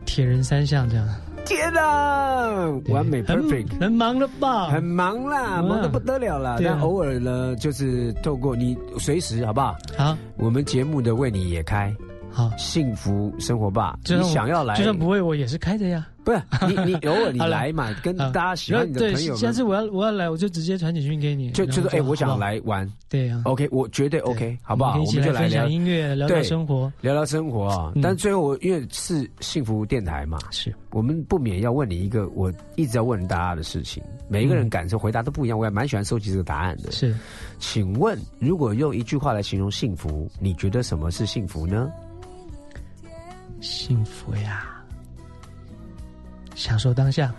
[0.05, 1.07] 铁人三项这样，
[1.45, 3.79] 天哪，对完美 perfect。
[3.79, 4.67] 很忙了吧？
[4.67, 6.51] 很忙啦，嗯忙得不得了啦。
[6.51, 9.75] 啊但偶尔呢，就是透过你随时好不好？
[9.97, 11.95] 好我们节目的为你也开
[12.35, 13.97] 好，幸福生活吧。
[14.03, 16.05] 你想要来，就算不会，我也是开的呀。
[16.25, 22.37] 不是你你 偶尔你来嘛，跟啊大家喜欢你的朋友们，下次我要我要来，我就直接传简讯给你，就就是哎，我想。
[22.37, 24.99] 来玩对呀，OK，我绝对 OK，好不好？
[24.99, 26.91] 我们就来聊分享音乐，聊聊生活。
[26.99, 27.93] 聊聊生活啊。
[27.95, 36.91] 嗯但最后我因为是幸福电台嘛，是我们不免要问你一个我一直要问大家的事情，每一个人嗯感受回答都不一样，我也蛮喜欢收集这个答案的。
[36.91, 37.15] 是，
[37.59, 41.89] 请问，如果用一句话来形容幸福，你觉得什么是幸福呢？
[43.65, 44.63] 幸福呀，
[46.53, 47.33] 享受当下。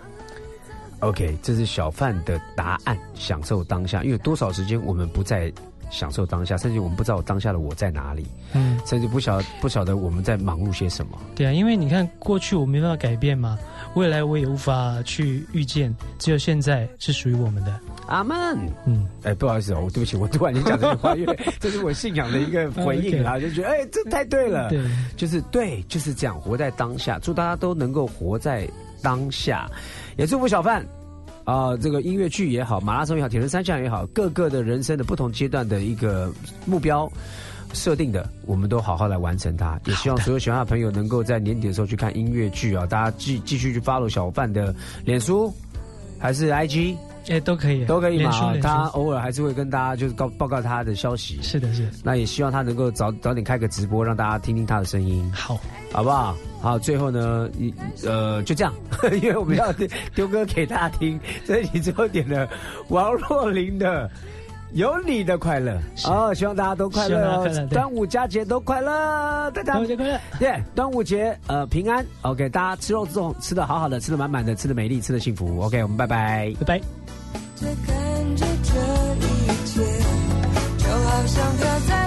[0.99, 4.03] OK，这是小范的答案，享受当下。
[4.03, 5.51] 因为多少时间我们不在
[5.89, 11.17] 享受当下，甚至我们不知道当下的我在哪里，嗯，甚至不晓不晓得我们在忙碌些什么。
[11.33, 13.57] 对啊，因为你看过去我没办法改变嘛，
[13.95, 17.79] 未来我也无法去预见，只有现在是属于我们的。
[18.07, 18.35] 阿门。
[18.85, 24.69] 嗯，哎，不好意思哦，对不起，我突然间讲这句话，因为 这是我信仰的一个回应啦，就觉得哎，这太对了。
[24.69, 24.81] 对，
[25.15, 27.19] 就是对，就是这样，活在当下。
[27.19, 28.67] 祝大家都能够活在
[29.01, 29.69] 当下，
[30.17, 30.85] 也祝福小范
[31.43, 36.29] 啊、这个音乐剧也好，马拉松也好，铁人三项也好，各个的人生的不同阶段的一个
[36.65, 37.09] 目标
[37.71, 39.79] 设定的，我们都好好来完成它。
[39.85, 45.53] 也希望所有喜欢的朋友能够在年底的时候去看音乐剧啊，大家继继续去 follow 小范的脸书
[46.19, 46.97] 还是 IG。
[47.29, 48.31] 哎，都可以，都可以嘛。
[48.61, 51.39] 他偶尔还是会跟大家就是告报告他的消息。
[51.41, 55.59] 是的，是的，那也希望他能够早早点开个直播，让大家听听他的声音，好，
[55.91, 56.35] 好不好？
[56.61, 57.73] 好，最后呢，一
[58.05, 58.73] 呃，就这样，
[59.21, 62.47] 因为我们要丢丢歌给大家听， 所以你最后点了
[62.89, 64.09] 王若琳的。
[64.73, 67.67] 有你的快乐哦，希望大家都快乐哦！
[67.69, 70.19] 端午佳节都快乐，大家端午节快乐！
[70.41, 70.61] 耶！
[70.75, 76.53] 端午节呃平安，OK，大家吃肉粽吃的好好的，吃的满满的，吃的美丽，吃的幸福，OK，我们拜拜。
[76.59, 77.06] 拜拜。
[77.59, 78.71] 这感觉这
[79.25, 79.81] 一切，
[80.77, 82.06] 就好像飘在